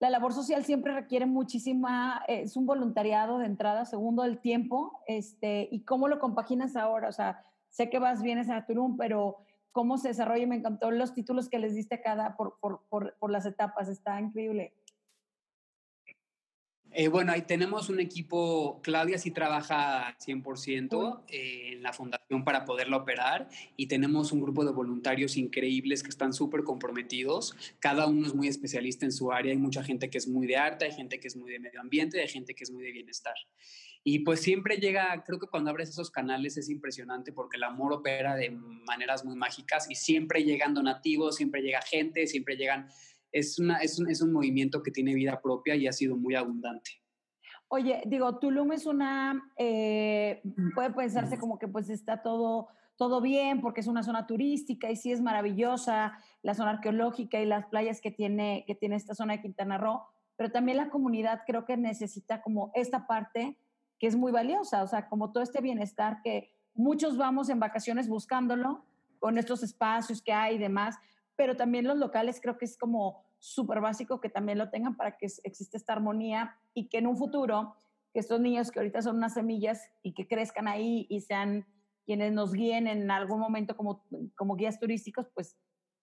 la 0.00 0.10
labor 0.10 0.32
social 0.32 0.64
siempre 0.64 0.92
requiere 0.92 1.26
muchísima, 1.26 2.24
es 2.26 2.56
un 2.56 2.66
voluntariado 2.66 3.38
de 3.38 3.46
entrada, 3.46 3.84
segundo 3.84 4.24
el 4.24 4.40
tiempo, 4.40 5.00
este, 5.06 5.68
y 5.70 5.84
cómo 5.84 6.08
lo 6.08 6.18
compaginas 6.18 6.74
ahora. 6.74 7.08
O 7.08 7.12
sea, 7.12 7.44
sé 7.70 7.88
que 7.88 7.98
vas 7.98 8.22
bien 8.22 8.38
a 8.50 8.66
Tulum, 8.66 8.96
pero 8.96 9.38
cómo 9.72 9.98
se 9.98 10.08
desarrolla, 10.08 10.46
me 10.46 10.56
encantó 10.56 10.90
los 10.90 11.14
títulos 11.14 11.48
que 11.48 11.58
les 11.58 11.74
diste 11.74 11.96
a 11.96 12.02
cada 12.02 12.36
por, 12.36 12.58
por, 12.60 12.82
por, 12.88 13.16
por 13.18 13.30
las 13.30 13.46
etapas, 13.46 13.88
está 13.88 14.20
increíble. 14.20 14.74
Eh, 16.92 17.06
bueno, 17.06 17.30
ahí 17.30 17.42
tenemos 17.42 17.88
un 17.88 18.00
equipo, 18.00 18.80
Claudia 18.82 19.16
sí 19.16 19.30
trabaja 19.30 20.16
100% 20.18 21.22
eh, 21.28 21.74
en 21.74 21.82
la 21.84 21.92
fundación 21.92 22.44
para 22.44 22.64
poderla 22.64 22.96
operar 22.96 23.48
y 23.76 23.86
tenemos 23.86 24.32
un 24.32 24.40
grupo 24.40 24.64
de 24.64 24.72
voluntarios 24.72 25.36
increíbles 25.36 26.02
que 26.02 26.08
están 26.08 26.32
súper 26.32 26.64
comprometidos. 26.64 27.56
Cada 27.78 28.06
uno 28.06 28.26
es 28.26 28.34
muy 28.34 28.48
especialista 28.48 29.04
en 29.04 29.12
su 29.12 29.30
área. 29.30 29.52
Hay 29.52 29.58
mucha 29.58 29.84
gente 29.84 30.10
que 30.10 30.18
es 30.18 30.26
muy 30.26 30.48
de 30.48 30.56
arte, 30.56 30.84
hay 30.84 30.92
gente 30.92 31.20
que 31.20 31.28
es 31.28 31.36
muy 31.36 31.52
de 31.52 31.60
medio 31.60 31.80
ambiente, 31.80 32.20
hay 32.20 32.28
gente 32.28 32.54
que 32.54 32.64
es 32.64 32.72
muy 32.72 32.82
de 32.82 32.90
bienestar. 32.90 33.34
Y 34.02 34.20
pues 34.20 34.40
siempre 34.40 34.78
llega, 34.78 35.22
creo 35.24 35.38
que 35.38 35.46
cuando 35.46 35.70
abres 35.70 35.90
esos 35.90 36.10
canales 36.10 36.56
es 36.56 36.70
impresionante 36.70 37.32
porque 37.32 37.58
el 37.58 37.64
amor 37.64 37.92
opera 37.92 38.34
de 38.34 38.50
maneras 38.50 39.24
muy 39.24 39.36
mágicas 39.36 39.90
y 39.90 39.94
siempre 39.94 40.42
llegan 40.42 40.72
donativos, 40.72 41.36
siempre 41.36 41.60
llega 41.60 41.82
gente, 41.82 42.26
siempre 42.26 42.56
llegan 42.56 42.88
es, 43.32 43.58
una, 43.58 43.78
es, 43.78 43.98
un, 43.98 44.10
es 44.10 44.22
un 44.22 44.32
movimiento 44.32 44.82
que 44.82 44.90
tiene 44.90 45.14
vida 45.14 45.40
propia 45.40 45.74
y 45.74 45.86
ha 45.86 45.92
sido 45.92 46.16
muy 46.16 46.34
abundante. 46.34 46.90
Oye, 47.68 48.02
digo, 48.06 48.38
Tulum 48.38 48.72
es 48.72 48.86
una, 48.86 49.40
eh, 49.56 50.42
puede 50.74 50.90
pensarse 50.90 51.38
como 51.38 51.58
que 51.58 51.68
pues 51.68 51.88
está 51.88 52.20
todo, 52.20 52.66
todo 52.96 53.20
bien 53.20 53.60
porque 53.60 53.80
es 53.80 53.86
una 53.86 54.02
zona 54.02 54.26
turística 54.26 54.90
y 54.90 54.96
sí 54.96 55.12
es 55.12 55.20
maravillosa 55.20 56.18
la 56.42 56.54
zona 56.54 56.70
arqueológica 56.70 57.40
y 57.40 57.46
las 57.46 57.66
playas 57.66 58.00
que 58.00 58.10
tiene, 58.10 58.64
que 58.66 58.74
tiene 58.74 58.96
esta 58.96 59.14
zona 59.14 59.34
de 59.34 59.42
Quintana 59.42 59.78
Roo, 59.78 60.02
pero 60.36 60.50
también 60.50 60.78
la 60.78 60.90
comunidad 60.90 61.42
creo 61.46 61.64
que 61.64 61.76
necesita 61.76 62.42
como 62.42 62.72
esta 62.74 63.06
parte 63.06 63.56
que 64.00 64.06
es 64.08 64.16
muy 64.16 64.32
valiosa, 64.32 64.82
o 64.82 64.88
sea, 64.88 65.08
como 65.08 65.30
todo 65.30 65.42
este 65.42 65.60
bienestar 65.60 66.22
que 66.24 66.52
muchos 66.74 67.16
vamos 67.16 67.50
en 67.50 67.60
vacaciones 67.60 68.08
buscándolo 68.08 68.84
con 69.20 69.38
estos 69.38 69.62
espacios 69.62 70.22
que 70.22 70.32
hay 70.32 70.56
y 70.56 70.58
demás, 70.58 70.96
pero 71.40 71.56
también 71.56 71.86
los 71.86 71.96
locales 71.96 72.38
creo 72.38 72.58
que 72.58 72.66
es 72.66 72.76
como 72.76 73.24
súper 73.38 73.80
básico 73.80 74.20
que 74.20 74.28
también 74.28 74.58
lo 74.58 74.68
tengan 74.68 74.94
para 74.94 75.16
que 75.16 75.24
exista 75.24 75.78
esta 75.78 75.94
armonía 75.94 76.58
y 76.74 76.90
que 76.90 76.98
en 76.98 77.06
un 77.06 77.16
futuro, 77.16 77.76
que 78.12 78.20
estos 78.20 78.42
niños 78.42 78.70
que 78.70 78.78
ahorita 78.78 79.00
son 79.00 79.16
unas 79.16 79.32
semillas 79.32 79.88
y 80.02 80.12
que 80.12 80.28
crezcan 80.28 80.68
ahí 80.68 81.06
y 81.08 81.22
sean 81.22 81.64
quienes 82.04 82.34
nos 82.34 82.52
guíen 82.52 82.86
en 82.86 83.10
algún 83.10 83.40
momento 83.40 83.74
como, 83.74 84.04
como 84.36 84.54
guías 84.54 84.78
turísticos, 84.78 85.28
pues 85.32 85.56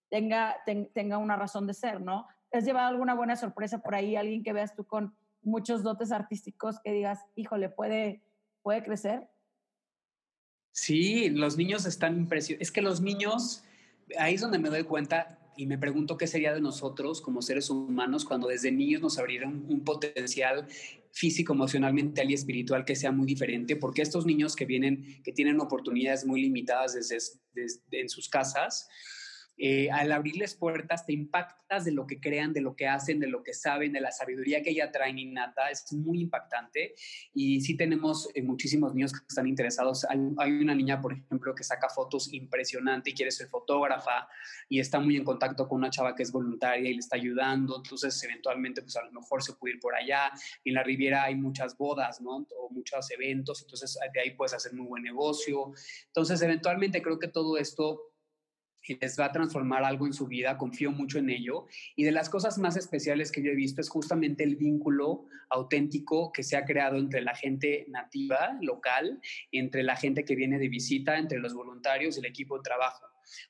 tenga, 0.09 0.55
tenga 0.95 1.19
una 1.19 1.35
razón 1.35 1.67
de 1.67 1.75
ser, 1.75 2.01
¿no? 2.01 2.25
¿Has 2.51 2.65
llevado 2.65 2.87
alguna 2.87 3.13
buena 3.13 3.35
sorpresa 3.35 3.77
por 3.83 3.93
ahí? 3.93 4.15
¿Alguien 4.15 4.41
que 4.41 4.53
veas 4.53 4.75
tú 4.75 4.87
con 4.87 5.15
muchos 5.43 5.83
dotes 5.83 6.11
artísticos 6.11 6.79
que 6.83 6.93
digas, 6.93 7.23
híjole, 7.35 7.69
puede, 7.69 8.23
puede 8.63 8.81
crecer? 8.81 9.29
Sí, 10.71 11.29
los 11.29 11.57
niños 11.57 11.85
están 11.85 12.17
impresionados. 12.17 12.63
Es 12.63 12.71
que 12.71 12.81
los 12.81 13.01
niños 13.01 13.63
ahí 14.17 14.35
es 14.35 14.41
donde 14.41 14.59
me 14.59 14.69
doy 14.69 14.83
cuenta 14.83 15.39
y 15.57 15.65
me 15.65 15.77
pregunto 15.77 16.17
qué 16.17 16.27
sería 16.27 16.53
de 16.53 16.61
nosotros 16.61 17.19
como 17.19 17.41
seres 17.41 17.69
humanos 17.69 18.25
cuando 18.25 18.47
desde 18.47 18.71
niños 18.71 19.01
nos 19.01 19.17
abrieron 19.17 19.65
un 19.67 19.83
potencial 19.83 20.67
físico, 21.11 21.53
emocional, 21.53 21.93
mental 21.93 22.29
y 22.29 22.35
espiritual 22.35 22.85
que 22.85 22.95
sea 22.95 23.11
muy 23.11 23.25
diferente, 23.25 23.75
porque 23.75 24.03
estos 24.03 24.25
niños 24.27 24.55
que 24.55 24.65
vienen, 24.65 25.21
que 25.23 25.31
tienen 25.31 25.59
oportunidades 25.59 26.25
muy 26.25 26.41
limitadas 26.41 26.93
desde, 26.93 27.17
en 27.91 28.07
sus 28.07 28.29
casas, 28.29 28.87
eh, 29.57 29.89
al 29.89 30.11
abrirles 30.11 30.53
puertas 30.53 31.05
te 31.05 31.13
impactas 31.13 31.83
de 31.83 31.91
lo 31.91 32.05
que 32.05 32.19
crean, 32.19 32.53
de 32.53 32.61
lo 32.61 32.75
que 32.75 32.87
hacen, 32.87 33.19
de 33.19 33.27
lo 33.27 33.43
que 33.43 33.53
saben, 33.53 33.91
de 33.91 34.01
la 34.01 34.11
sabiduría 34.11 34.61
que 34.61 34.69
ella 34.69 34.91
traen 34.91 35.17
innata, 35.17 35.69
es 35.69 35.91
muy 35.93 36.21
impactante. 36.21 36.93
Y 37.33 37.61
sí 37.61 37.75
tenemos 37.75 38.29
eh, 38.35 38.43
muchísimos 38.43 38.93
niños 38.93 39.13
que 39.13 39.25
están 39.27 39.47
interesados. 39.47 40.05
Hay, 40.05 40.51
una 40.51 40.75
niña, 40.75 41.01
por 41.01 41.13
ejemplo, 41.13 41.55
que 41.55 41.63
saca 41.63 41.89
fotos 41.89 42.31
impresionante 42.33 43.09
y 43.09 43.13
quiere 43.13 43.31
ser 43.31 43.47
fotógrafa 43.47 44.27
y 44.69 44.79
está 44.79 44.99
muy 44.99 45.17
en 45.17 45.23
contacto 45.23 45.67
con 45.67 45.79
una 45.79 45.89
chava 45.89 46.15
que 46.15 46.23
es 46.23 46.31
voluntaria 46.31 46.89
y 46.89 46.93
le 46.93 46.99
está 46.99 47.15
ayudando. 47.15 47.77
Entonces, 47.77 48.21
eventualmente, 48.23 48.81
pues 48.81 48.95
a 48.95 49.03
lo 49.03 49.11
mejor 49.11 49.41
se 49.41 49.53
puede 49.53 49.75
ir 49.75 49.79
por 49.79 49.95
allá. 49.95 50.31
en 50.63 50.73
la 50.73 50.83
Riviera 50.83 51.23
hay 51.23 51.35
muchas 51.35 51.75
bodas, 51.77 52.21
¿no? 52.21 52.45
O 52.59 52.69
muchos 52.69 53.09
eventos, 53.11 53.61
entonces 53.61 53.97
de 54.13 54.19
ahí 54.19 54.31
puedes 54.31 54.53
hacer 54.53 54.73
muy 54.73 54.85
buen 54.85 55.03
negocio. 55.03 55.71
Entonces, 56.07 56.41
eventualmente 56.41 57.01
creo 57.01 57.17
que 57.17 57.27
todo 57.27 57.57
esto 57.57 58.13
les 58.95 59.19
va 59.19 59.25
a 59.25 59.31
transformar 59.31 59.83
algo 59.83 60.05
en 60.05 60.13
su 60.13 60.27
vida, 60.27 60.57
confío 60.57 60.91
mucho 60.91 61.19
en 61.19 61.29
ello. 61.29 61.65
Y 61.95 62.03
de 62.03 62.11
las 62.11 62.29
cosas 62.29 62.57
más 62.57 62.77
especiales 62.77 63.31
que 63.31 63.41
yo 63.41 63.51
he 63.51 63.55
visto 63.55 63.81
es 63.81 63.89
justamente 63.89 64.43
el 64.43 64.55
vínculo 64.55 65.25
auténtico 65.49 66.31
que 66.31 66.43
se 66.43 66.57
ha 66.57 66.65
creado 66.65 66.97
entre 66.97 67.21
la 67.21 67.35
gente 67.35 67.85
nativa, 67.89 68.57
local, 68.61 69.19
entre 69.51 69.83
la 69.83 69.95
gente 69.95 70.25
que 70.25 70.35
viene 70.35 70.59
de 70.59 70.69
visita, 70.69 71.17
entre 71.17 71.39
los 71.39 71.53
voluntarios 71.53 72.15
y 72.15 72.19
el 72.19 72.25
equipo 72.25 72.57
de 72.57 72.63
trabajo. 72.63 73.05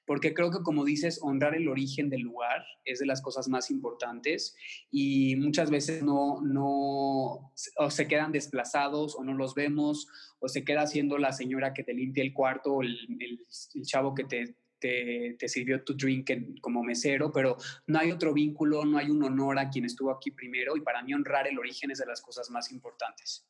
Porque 0.05 0.33
creo 0.33 0.51
que, 0.51 0.63
como 0.63 0.85
dices, 0.85 1.19
honrar 1.21 1.55
el 1.55 1.67
origen 1.67 2.09
del 2.09 2.21
lugar 2.21 2.65
es 2.83 2.99
de 2.99 3.05
las 3.05 3.21
cosas 3.21 3.47
más 3.47 3.69
importantes 3.69 4.55
y 4.91 5.35
muchas 5.35 5.69
veces 5.69 6.03
no, 6.03 6.41
no 6.41 7.51
o 7.77 7.89
se 7.91 8.07
quedan 8.07 8.31
desplazados 8.31 9.15
o 9.15 9.23
no 9.23 9.33
los 9.33 9.53
vemos 9.53 10.07
o 10.39 10.47
se 10.47 10.63
queda 10.63 10.87
siendo 10.87 11.17
la 11.17 11.31
señora 11.31 11.73
que 11.73 11.83
te 11.83 11.93
limpia 11.93 12.23
el 12.23 12.33
cuarto 12.33 12.81
el, 12.81 12.97
el 13.19 13.83
chavo 13.83 14.15
que 14.15 14.23
te 14.23 14.55
te, 14.79 15.47
sirvió 15.47 15.83
tu 15.83 15.93
drink 15.95 16.59
como 16.61 16.83
mesero, 16.83 17.31
pero 17.31 17.57
no 17.87 17.99
hay 17.99 18.11
otro 18.11 18.33
vínculo, 18.33 18.85
no 18.85 18.97
hay 18.97 19.09
un 19.09 19.23
honor 19.23 19.59
a 19.59 19.69
quien 19.69 19.85
estuvo 19.85 20.11
aquí 20.11 20.31
primero 20.31 20.75
y 20.75 20.81
para 20.81 21.01
mí 21.01 21.13
honrar 21.13 21.47
el 21.47 21.57
origen 21.57 21.91
es 21.91 21.99
de 21.99 22.05
las 22.05 22.21
cosas 22.21 22.49
más 22.49 22.71
importantes. 22.71 23.47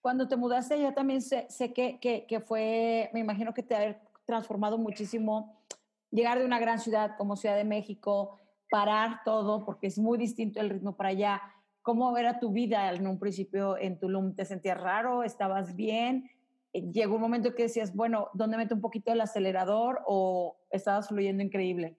Cuando 0.00 0.26
te 0.26 0.36
mudaste, 0.36 0.80
yo 0.80 0.92
también 0.94 1.22
sé, 1.22 1.46
que, 1.74 1.98
que, 2.00 2.26
que, 2.26 2.40
fue, 2.40 3.10
me 3.12 3.20
imagino 3.20 3.54
que 3.54 3.62
te 3.62 3.74
ha 3.74 4.02
transformado 4.24 4.78
muchísimo 4.78 5.62
llegar 6.10 6.38
de 6.38 6.44
una 6.44 6.60
gran 6.60 6.78
ciudad 6.78 7.16
como 7.16 7.36
Ciudad 7.36 7.56
de 7.56 7.64
México, 7.64 8.38
parar 8.70 9.20
todo, 9.24 9.64
porque 9.64 9.88
es 9.88 9.98
muy 9.98 10.18
distinto 10.18 10.60
el 10.60 10.70
ritmo 10.70 10.96
para 10.96 11.10
allá. 11.10 11.42
¿Cómo 11.82 12.16
era 12.16 12.38
tu 12.38 12.52
vida 12.52 12.92
en 12.92 13.06
un 13.06 13.18
principio 13.18 13.76
en 13.76 13.98
Tulum? 13.98 14.34
¿Te 14.34 14.44
sentías 14.44 14.80
raro? 14.80 15.24
¿Estabas 15.24 15.74
bien? 15.74 16.30
Eh, 16.72 16.90
llegó 16.92 17.16
un 17.16 17.20
momento 17.20 17.54
que 17.54 17.64
decías, 17.64 17.94
bueno, 17.94 18.28
¿dónde 18.34 18.56
meto 18.56 18.74
un 18.74 18.80
poquito 18.80 19.12
el 19.12 19.20
acelerador 19.20 20.02
o 20.06 20.56
estabas 20.72 21.08
fluyendo 21.08 21.42
increíble? 21.42 21.96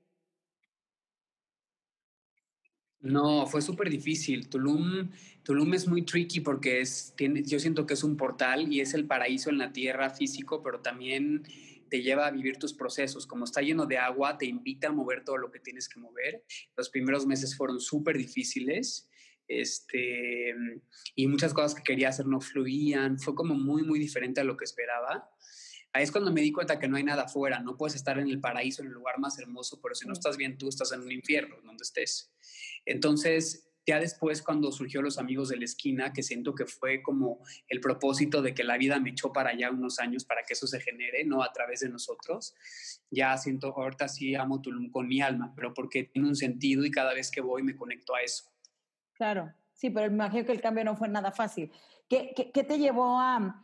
No, 2.99 3.45
fue 3.47 3.62
súper 3.62 3.89
difícil. 3.89 4.47
Tulum, 4.47 5.09
Tulum 5.43 5.73
es 5.73 5.88
muy 5.88 6.03
tricky 6.03 6.39
porque 6.39 6.79
es, 6.79 7.13
yo 7.17 7.59
siento 7.59 7.86
que 7.86 7.95
es 7.95 8.03
un 8.03 8.15
portal 8.15 8.71
y 8.71 8.79
es 8.79 8.93
el 8.93 9.05
paraíso 9.05 9.49
en 9.49 9.57
la 9.57 9.73
tierra 9.73 10.09
físico, 10.09 10.63
pero 10.63 10.79
también 10.79 11.43
te 11.89 12.01
lleva 12.01 12.27
a 12.27 12.31
vivir 12.31 12.57
tus 12.57 12.73
procesos. 12.73 13.27
Como 13.27 13.43
está 13.43 13.62
lleno 13.62 13.86
de 13.86 13.97
agua, 13.97 14.38
te 14.38 14.45
invita 14.45 14.88
a 14.88 14.93
mover 14.93 15.25
todo 15.25 15.38
lo 15.38 15.51
que 15.51 15.59
tienes 15.59 15.89
que 15.89 15.99
mover. 15.99 16.45
Los 16.77 16.89
primeros 16.89 17.27
meses 17.27 17.57
fueron 17.57 17.79
súper 17.81 18.17
difíciles 18.17 19.09
este, 19.47 20.55
y 21.15 21.27
muchas 21.27 21.53
cosas 21.53 21.75
que 21.75 21.83
quería 21.83 22.09
hacer 22.09 22.25
no 22.25 22.39
fluían, 22.39 23.19
fue 23.19 23.36
como 23.36 23.55
muy, 23.55 23.83
muy 23.83 23.99
diferente 23.99 24.41
a 24.41 24.43
lo 24.43 24.57
que 24.57 24.65
esperaba. 24.65 25.29
Ahí 25.93 26.03
es 26.03 26.12
cuando 26.12 26.32
me 26.32 26.41
di 26.41 26.51
cuenta 26.51 26.79
que 26.79 26.88
no 26.88 26.97
hay 26.97 27.03
nada 27.03 27.23
afuera, 27.23 27.60
no 27.60 27.77
puedes 27.77 27.95
estar 27.95 28.17
en 28.17 28.27
el 28.27 28.41
paraíso, 28.41 28.82
en 28.82 28.88
el 28.88 28.93
lugar 28.93 29.19
más 29.19 29.38
hermoso, 29.38 29.79
pero 29.82 29.93
si 29.93 30.08
no 30.08 30.13
estás 30.13 30.38
bien 30.38 30.58
tú, 30.58 30.67
estás 30.67 30.91
en 30.91 31.01
un 31.01 31.12
infierno, 31.12 31.56
donde 31.63 31.84
estés. 31.84 32.34
Entonces, 32.84 33.69
ya 33.86 33.99
después 33.99 34.41
cuando 34.41 34.71
surgió 34.71 35.01
Los 35.01 35.17
Amigos 35.17 35.49
de 35.49 35.58
la 35.58 35.65
Esquina, 35.65 36.13
que 36.13 36.23
siento 36.23 36.56
que 36.56 36.65
fue 36.65 37.03
como 37.03 37.39
el 37.67 37.79
propósito 37.79 38.41
de 38.41 38.53
que 38.53 38.63
la 38.63 38.77
vida 38.77 38.99
me 38.99 39.12
echó 39.12 39.34
para 39.34 39.51
allá 39.51 39.71
unos 39.71 39.99
años 39.99 40.25
para 40.25 40.43
que 40.43 40.53
eso 40.53 40.67
se 40.67 40.79
genere, 40.79 41.25
no 41.25 41.43
a 41.43 41.51
través 41.51 41.82
de 41.82 41.89
nosotros, 41.89 42.56
ya 43.12 43.38
siento, 43.38 43.73
ahorita 43.75 44.08
sí 44.08 44.36
amo 44.36 44.62
Tulum 44.62 44.89
con 44.89 45.08
mi 45.08 45.21
alma, 45.21 45.53
pero 45.56 45.73
porque 45.73 46.06
tiene 46.06 46.27
un 46.27 46.36
sentido 46.36 46.86
y 46.86 46.91
cada 46.91 47.13
vez 47.13 47.29
que 47.29 47.41
voy 47.41 47.62
me 47.62 47.75
conecto 47.75 48.15
a 48.15 48.21
eso. 48.21 48.45
Claro, 49.13 49.53
sí, 49.73 49.89
pero 49.89 50.08
me 50.08 50.15
imagino 50.15 50.45
que 50.45 50.53
el 50.53 50.62
cambio 50.62 50.86
no 50.86 50.95
fue 50.95 51.10
nada 51.10 51.32
fácil. 51.32 51.71
¿Qué, 52.10 52.34
qué, 52.53 52.63
te 52.63 52.77
llevó 52.77 53.19
a 53.19 53.62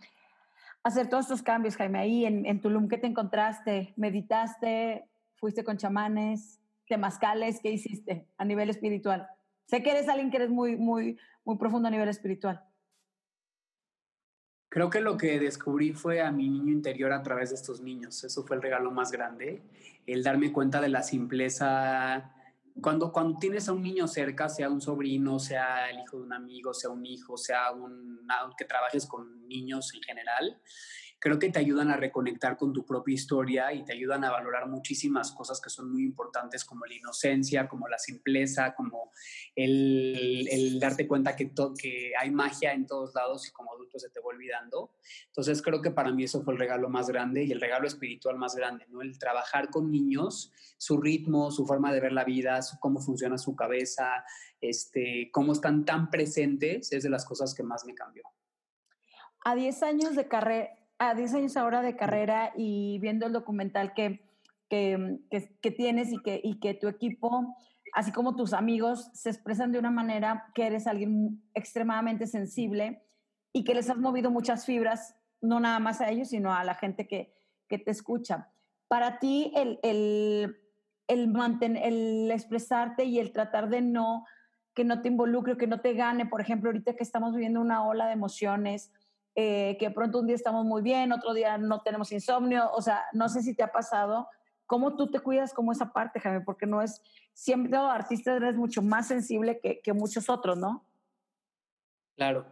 hacer 0.84 1.10
todos 1.10 1.26
estos 1.26 1.42
cambios, 1.42 1.76
Jaime? 1.76 2.00
Ahí 2.00 2.26
en, 2.26 2.46
en, 2.46 2.62
Tulum, 2.62 2.88
¿qué 2.88 2.98
te 2.98 3.08
encontraste? 3.08 3.94
¿Meditaste? 3.98 5.06
¿Fuiste 5.36 5.64
con 5.64 5.78
chamanes? 5.78 6.60
¿Temazcales? 6.88 7.60
¿Qué 7.62 7.72
hiciste 7.72 8.28
a 8.38 8.46
nivel 8.46 8.70
espiritual? 8.70 9.28
Sé 9.68 9.84
que 9.84 9.92
eres 9.92 10.10
alguien 10.10 10.32
que 10.32 10.38
eres 10.38 10.50
muy, 10.50 10.76
muy, 10.76 11.18
muy 11.46 11.58
profundo 11.58 11.88
a 11.88 11.92
nivel 11.92 12.10
espiritual. 12.10 12.64
Creo 14.70 14.90
que 14.90 15.02
lo 15.02 15.18
que 15.18 15.40
descubrí 15.40 15.94
fue 15.94 16.22
a 16.22 16.32
mi 16.32 16.48
niño 16.48 16.72
interior 16.72 17.12
a 17.12 17.24
través 17.24 17.50
de 17.50 17.56
estos 17.56 17.82
niños. 17.82 18.24
Eso 18.24 18.44
fue 18.44 18.56
el 18.56 18.62
regalo 18.62 18.92
más 18.92 19.12
grande. 19.12 19.62
El 20.06 20.24
darme 20.24 20.52
cuenta 20.52 20.80
de 20.80 20.90
la 20.90 21.02
simpleza 21.02 22.34
cuando, 22.82 23.12
cuando 23.12 23.38
tienes 23.40 23.68
a 23.68 23.74
un 23.74 23.82
niño 23.82 24.08
cerca, 24.08 24.50
sea 24.50 24.70
un 24.70 24.82
sobrino, 24.82 25.40
sea 25.40 25.90
el 25.90 26.00
hijo 26.00 26.18
de 26.18 26.24
un 26.24 26.34
amigo, 26.34 26.74
sea 26.74 26.90
un 26.90 27.06
hijo, 27.06 27.38
sea 27.38 27.72
un, 27.72 28.28
que 28.58 28.66
trabajes 28.66 29.06
con 29.06 29.48
niños 29.48 29.94
en 29.94 30.02
general, 30.02 30.62
creo 31.20 31.38
que 31.38 31.50
te 31.50 31.60
ayudan 31.60 31.92
a 31.92 31.98
reconectar 31.98 32.58
con 32.58 32.74
tu 32.74 32.86
propia 32.86 33.14
historia 33.14 33.74
y 33.74 33.84
te 33.84 33.94
ayudan 33.94 34.24
a 34.24 34.32
valorar 34.32 34.68
muchísimas 34.68 35.32
cosas 35.34 35.60
que 35.60 35.70
son 35.70 35.92
muy 35.92 36.04
importantes 36.04 36.64
como 36.64 36.86
la 36.86 36.94
inocencia, 36.94 37.68
como 37.68 37.88
la 37.88 38.00
simpleza, 38.00 38.74
como 38.74 39.12
el, 39.56 40.80
darte 40.80 41.08
cuenta 41.08 41.36
que, 41.36 41.52
que 41.78 42.14
hay 42.18 42.32
magia 42.32 42.74
en 42.74 42.88
todos 42.88 43.14
lados 43.14 43.48
y 43.48 43.52
como 43.52 43.74
adulto 43.74 44.00
se 44.00 44.10
te 44.10 44.20
va 44.20 44.28
olvidando. 44.28 44.92
Entonces 45.28 45.62
creo 45.62 45.82
que 45.82 45.92
para 45.92 46.12
mí 46.12 46.24
eso 46.24 46.42
fue 46.42 46.54
el 46.54 46.60
regalo 46.60 46.90
más 46.90 47.10
grande 47.10 47.44
y 47.44 47.52
el 47.52 47.60
regalo 47.60 47.88
espiritual 47.88 48.38
más 48.38 48.56
grande, 48.56 48.86
¿no? 48.88 49.02
El 49.02 49.20
trabajar 49.20 49.70
con 49.70 49.92
niños, 49.92 50.54
su 50.78 50.98
ritmo, 50.98 51.52
su 51.52 51.66
forma 51.66 51.94
de 51.94 52.00
ver 52.00 52.14
la 52.14 52.24
vida, 52.24 52.60
cómo 52.80 53.02
funciona 53.02 53.38
su 53.38 53.56
cabeza, 53.56 54.24
este, 54.62 55.30
cómo 55.34 55.52
están 55.52 55.84
tan 55.84 56.10
presentes, 56.10 56.92
es 56.94 57.04
de 57.04 57.10
las 57.10 57.26
cosas 57.26 57.54
que 57.54 57.64
más 57.64 57.86
me 57.86 57.94
cambió. 57.94 58.24
A 59.46 59.56
10 59.56 59.84
años 59.84 60.16
de 60.16 60.28
carrera, 60.28 60.70
a 61.00 61.16
10 61.16 61.34
años 61.34 61.58
ahora 61.58 61.82
de 61.82 61.96
carrera 61.96 62.52
y 62.56 63.00
viendo 63.00 63.26
el 63.26 63.34
documental 63.34 63.94
que, 63.94 64.22
que, 64.70 65.20
que, 65.62 65.72
tienes 65.72 66.12
y 66.12 66.22
que, 66.22 66.40
y 66.44 66.60
que 66.60 66.74
tu 66.74 66.90
equipo, 66.90 67.56
así 67.94 68.12
como 68.12 68.36
tus 68.36 68.54
amigos, 68.54 69.10
se 69.14 69.30
expresan 69.30 69.72
de 69.72 69.80
una 69.80 69.92
manera 69.92 70.52
que 70.54 70.68
eres 70.68 70.88
alguien 70.88 71.42
extremadamente 71.54 72.28
sensible 72.28 73.02
y 73.54 73.64
que 73.64 73.74
les 73.74 73.90
has 73.90 73.98
movido 73.98 74.30
muchas 74.30 74.66
fibras, 74.66 75.16
no 75.42 75.62
nada 75.62 75.80
más 75.80 76.02
a 76.02 76.10
ellos, 76.10 76.30
sino 76.30 76.54
a 76.54 76.64
la 76.66 76.76
gente 76.76 77.08
que, 77.08 77.34
que 77.70 77.80
te 77.80 77.92
escucha. 77.92 78.50
Para 78.90 79.20
ti, 79.20 79.54
el, 79.56 79.80
el, 79.84 80.58
el, 81.08 81.30
mantener, 81.30 81.84
el 81.86 82.30
expresarte 82.30 83.06
y 83.06 83.20
el 83.20 83.32
tratar 83.32 83.70
de 83.70 83.82
no, 83.82 84.26
que 84.74 84.84
no 84.84 85.02
te 85.02 85.08
involucre, 85.08 85.58
que 85.58 85.68
no 85.68 85.80
te 85.80 85.94
gane, 85.94 86.26
por 86.26 86.42
ejemplo, 86.42 86.70
ahorita 86.70 86.96
que 86.96 87.04
estamos 87.04 87.34
viviendo 87.34 87.62
una 87.62 87.88
ola 87.88 88.08
de 88.08 88.14
emociones, 88.14 88.92
eh, 89.36 89.78
que 89.80 89.92
pronto 89.92 90.20
un 90.20 90.28
día 90.28 90.36
estamos 90.36 90.66
muy 90.66 90.82
bien, 90.82 91.12
otro 91.12 91.34
día 91.34 91.58
no 91.58 91.82
tenemos 91.82 92.12
insomnio, 92.12 92.70
o 92.74 92.82
sea, 92.82 93.06
no 93.14 93.30
sé 93.30 93.42
si 93.42 93.54
te 93.54 93.64
ha 93.64 93.72
pasado, 93.72 94.28
¿cómo 94.66 94.96
tú 94.96 95.10
te 95.10 95.20
cuidas 95.20 95.54
como 95.54 95.72
esa 95.72 95.94
parte, 95.94 96.20
Jaime? 96.20 96.42
Porque 96.42 96.66
no 96.66 96.82
es, 96.82 97.02
siempre 97.34 97.72
todo 97.72 97.90
artista 97.90 98.36
eres 98.36 98.56
mucho 98.56 98.82
más 98.82 99.08
sensible 99.08 99.60
que, 99.60 99.82
que 99.82 99.94
muchos 99.94 100.30
otros, 100.30 100.58
¿no? 100.58 100.86
Claro. 102.16 102.46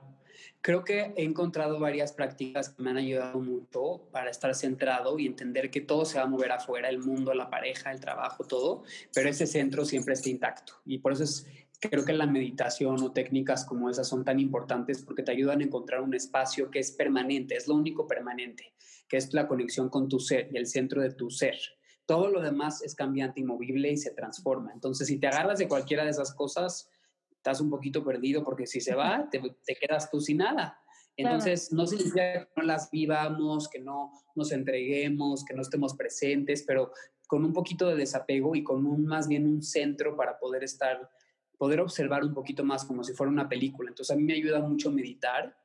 Creo 0.61 0.83
que 0.83 1.13
he 1.15 1.23
encontrado 1.23 1.79
varias 1.79 2.13
prácticas 2.13 2.69
que 2.69 2.81
me 2.81 2.89
han 2.89 2.97
ayudado 2.97 3.39
mucho 3.39 4.07
para 4.11 4.29
estar 4.29 4.53
centrado 4.55 5.19
y 5.19 5.25
entender 5.25 5.69
que 5.69 5.81
todo 5.81 6.05
se 6.05 6.17
va 6.17 6.25
a 6.25 6.27
mover 6.27 6.51
afuera, 6.51 6.89
el 6.89 6.99
mundo, 6.99 7.33
la 7.33 7.49
pareja, 7.49 7.91
el 7.91 7.99
trabajo, 7.99 8.43
todo, 8.43 8.83
pero 9.13 9.29
ese 9.29 9.45
centro 9.45 9.85
siempre 9.85 10.13
está 10.13 10.29
intacto. 10.29 10.73
Y 10.85 10.97
por 10.99 11.13
eso 11.13 11.23
es 11.23 11.47
creo 11.79 12.05
que 12.05 12.13
la 12.13 12.25
meditación 12.25 13.01
o 13.03 13.11
técnicas 13.11 13.65
como 13.65 13.89
esas 13.89 14.07
son 14.07 14.23
tan 14.23 14.39
importantes 14.39 15.03
porque 15.03 15.23
te 15.23 15.31
ayudan 15.31 15.61
a 15.61 15.63
encontrar 15.63 16.01
un 16.01 16.13
espacio 16.13 16.71
que 16.71 16.79
es 16.79 16.91
permanente, 16.91 17.55
es 17.55 17.67
lo 17.67 17.75
único 17.75 18.07
permanente, 18.07 18.73
que 19.07 19.17
es 19.17 19.33
la 19.33 19.47
conexión 19.47 19.89
con 19.89 20.07
tu 20.07 20.19
ser 20.19 20.49
y 20.51 20.57
el 20.57 20.67
centro 20.67 21.01
de 21.01 21.11
tu 21.11 21.29
ser. 21.29 21.57
Todo 22.05 22.29
lo 22.29 22.41
demás 22.41 22.81
es 22.81 22.95
cambiante 22.95 23.41
y 23.41 23.43
movible 23.43 23.91
y 23.91 23.97
se 23.97 24.11
transforma. 24.11 24.71
Entonces, 24.73 25.07
si 25.07 25.19
te 25.19 25.27
agarras 25.27 25.59
de 25.59 25.67
cualquiera 25.67 26.03
de 26.03 26.11
esas 26.11 26.33
cosas, 26.33 26.89
estás 27.31 27.61
un 27.61 27.69
poquito 27.69 28.03
perdido 28.03 28.43
porque 28.43 28.65
si 28.65 28.81
se 28.81 28.95
va, 28.95 29.29
te, 29.29 29.41
quedas 29.75 30.09
tú 30.09 30.19
sin 30.21 30.37
nada. 30.37 30.79
Entonces, 31.17 31.71
no 31.73 31.85
significa 31.85 32.45
que 32.45 32.47
no 32.55 32.63
las 32.63 32.89
vivamos, 32.91 33.67
que 33.67 33.79
no 33.79 34.11
nos 34.35 34.51
entreguemos, 34.51 35.43
que 35.43 35.53
no 35.53 35.63
estemos 35.63 35.95
presentes, 35.95 36.63
pero 36.65 36.91
con 37.27 37.43
un 37.43 37.53
poquito 37.53 37.87
de 37.87 37.95
desapego 37.95 38.55
y 38.55 38.63
con 38.63 38.85
un 38.85 39.05
más 39.05 39.27
bien 39.27 39.47
un 39.47 39.61
centro 39.61 40.15
para 40.15 40.39
poder 40.39 40.63
estar 40.63 41.09
poder 41.57 41.81
observar 41.81 42.23
un 42.23 42.33
poquito 42.33 42.63
más 42.63 42.85
como 42.85 43.03
si 43.03 43.13
fuera 43.13 43.31
una 43.31 43.49
película. 43.49 43.89
Entonces 43.89 44.13
a 44.13 44.17
mí 44.17 44.23
me 44.23 44.33
ayuda 44.33 44.59
mucho 44.59 44.91
meditar, 44.91 45.57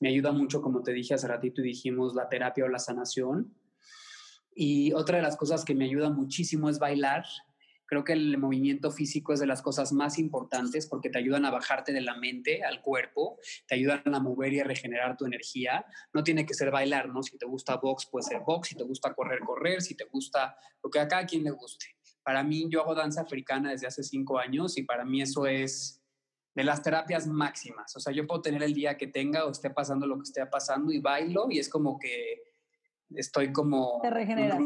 me 0.00 0.08
ayuda 0.08 0.32
mucho, 0.32 0.60
como 0.60 0.82
te 0.82 0.92
dije 0.92 1.14
hace 1.14 1.28
ratito 1.28 1.60
y 1.60 1.64
dijimos, 1.64 2.14
la 2.14 2.28
terapia 2.28 2.64
o 2.64 2.68
la 2.68 2.78
sanación. 2.78 3.54
Y 4.54 4.92
otra 4.92 5.18
de 5.18 5.22
las 5.22 5.36
cosas 5.36 5.64
que 5.64 5.74
me 5.74 5.84
ayuda 5.84 6.10
muchísimo 6.10 6.68
es 6.68 6.78
bailar. 6.78 7.24
Creo 7.84 8.02
que 8.02 8.14
el 8.14 8.36
movimiento 8.38 8.90
físico 8.90 9.32
es 9.32 9.38
de 9.38 9.46
las 9.46 9.62
cosas 9.62 9.92
más 9.92 10.18
importantes 10.18 10.88
porque 10.88 11.08
te 11.08 11.18
ayudan 11.18 11.44
a 11.44 11.50
bajarte 11.50 11.92
de 11.92 12.00
la 12.00 12.16
mente 12.16 12.64
al 12.64 12.82
cuerpo, 12.82 13.38
te 13.68 13.76
ayudan 13.76 14.02
a 14.12 14.18
mover 14.18 14.54
y 14.54 14.60
a 14.60 14.64
regenerar 14.64 15.16
tu 15.16 15.24
energía. 15.24 15.84
No 16.12 16.24
tiene 16.24 16.46
que 16.46 16.54
ser 16.54 16.70
bailar, 16.70 17.10
¿no? 17.10 17.22
Si 17.22 17.38
te 17.38 17.46
gusta 17.46 17.76
box, 17.76 18.06
puede 18.06 18.24
ser 18.24 18.40
box, 18.40 18.68
si 18.68 18.74
te 18.74 18.82
gusta 18.82 19.14
correr, 19.14 19.40
correr, 19.40 19.82
si 19.82 19.94
te 19.94 20.04
gusta 20.04 20.56
lo 20.82 20.90
que 20.90 20.98
a 20.98 21.06
cada 21.06 21.26
quien 21.26 21.44
le 21.44 21.50
guste. 21.50 21.95
Para 22.26 22.42
mí, 22.42 22.66
yo 22.68 22.80
hago 22.80 22.96
danza 22.96 23.20
africana 23.20 23.70
desde 23.70 23.86
hace 23.86 24.02
cinco 24.02 24.36
años 24.40 24.76
y 24.76 24.82
para 24.82 25.04
mí 25.04 25.22
eso 25.22 25.46
es 25.46 26.02
de 26.56 26.64
las 26.64 26.82
terapias 26.82 27.28
máximas. 27.28 27.94
O 27.94 28.00
sea, 28.00 28.12
yo 28.12 28.26
puedo 28.26 28.42
tener 28.42 28.64
el 28.64 28.74
día 28.74 28.96
que 28.96 29.06
tenga 29.06 29.44
o 29.44 29.52
esté 29.52 29.70
pasando 29.70 30.08
lo 30.08 30.16
que 30.16 30.24
esté 30.24 30.44
pasando 30.46 30.90
y 30.90 30.98
bailo 30.98 31.46
y 31.48 31.60
es 31.60 31.68
como 31.68 32.00
que 32.00 32.42
estoy 33.10 33.52
como... 33.52 34.00
Te 34.02 34.10
regeneras. 34.10 34.58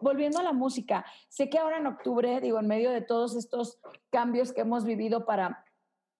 Volviendo 0.00 0.38
a 0.38 0.42
la 0.42 0.54
música, 0.54 1.04
sé 1.28 1.50
que 1.50 1.58
ahora 1.58 1.76
en 1.76 1.86
octubre, 1.86 2.40
digo, 2.40 2.58
en 2.58 2.66
medio 2.66 2.90
de 2.90 3.02
todos 3.02 3.36
estos 3.36 3.78
cambios 4.08 4.54
que 4.54 4.62
hemos 4.62 4.86
vivido 4.86 5.26
para, 5.26 5.66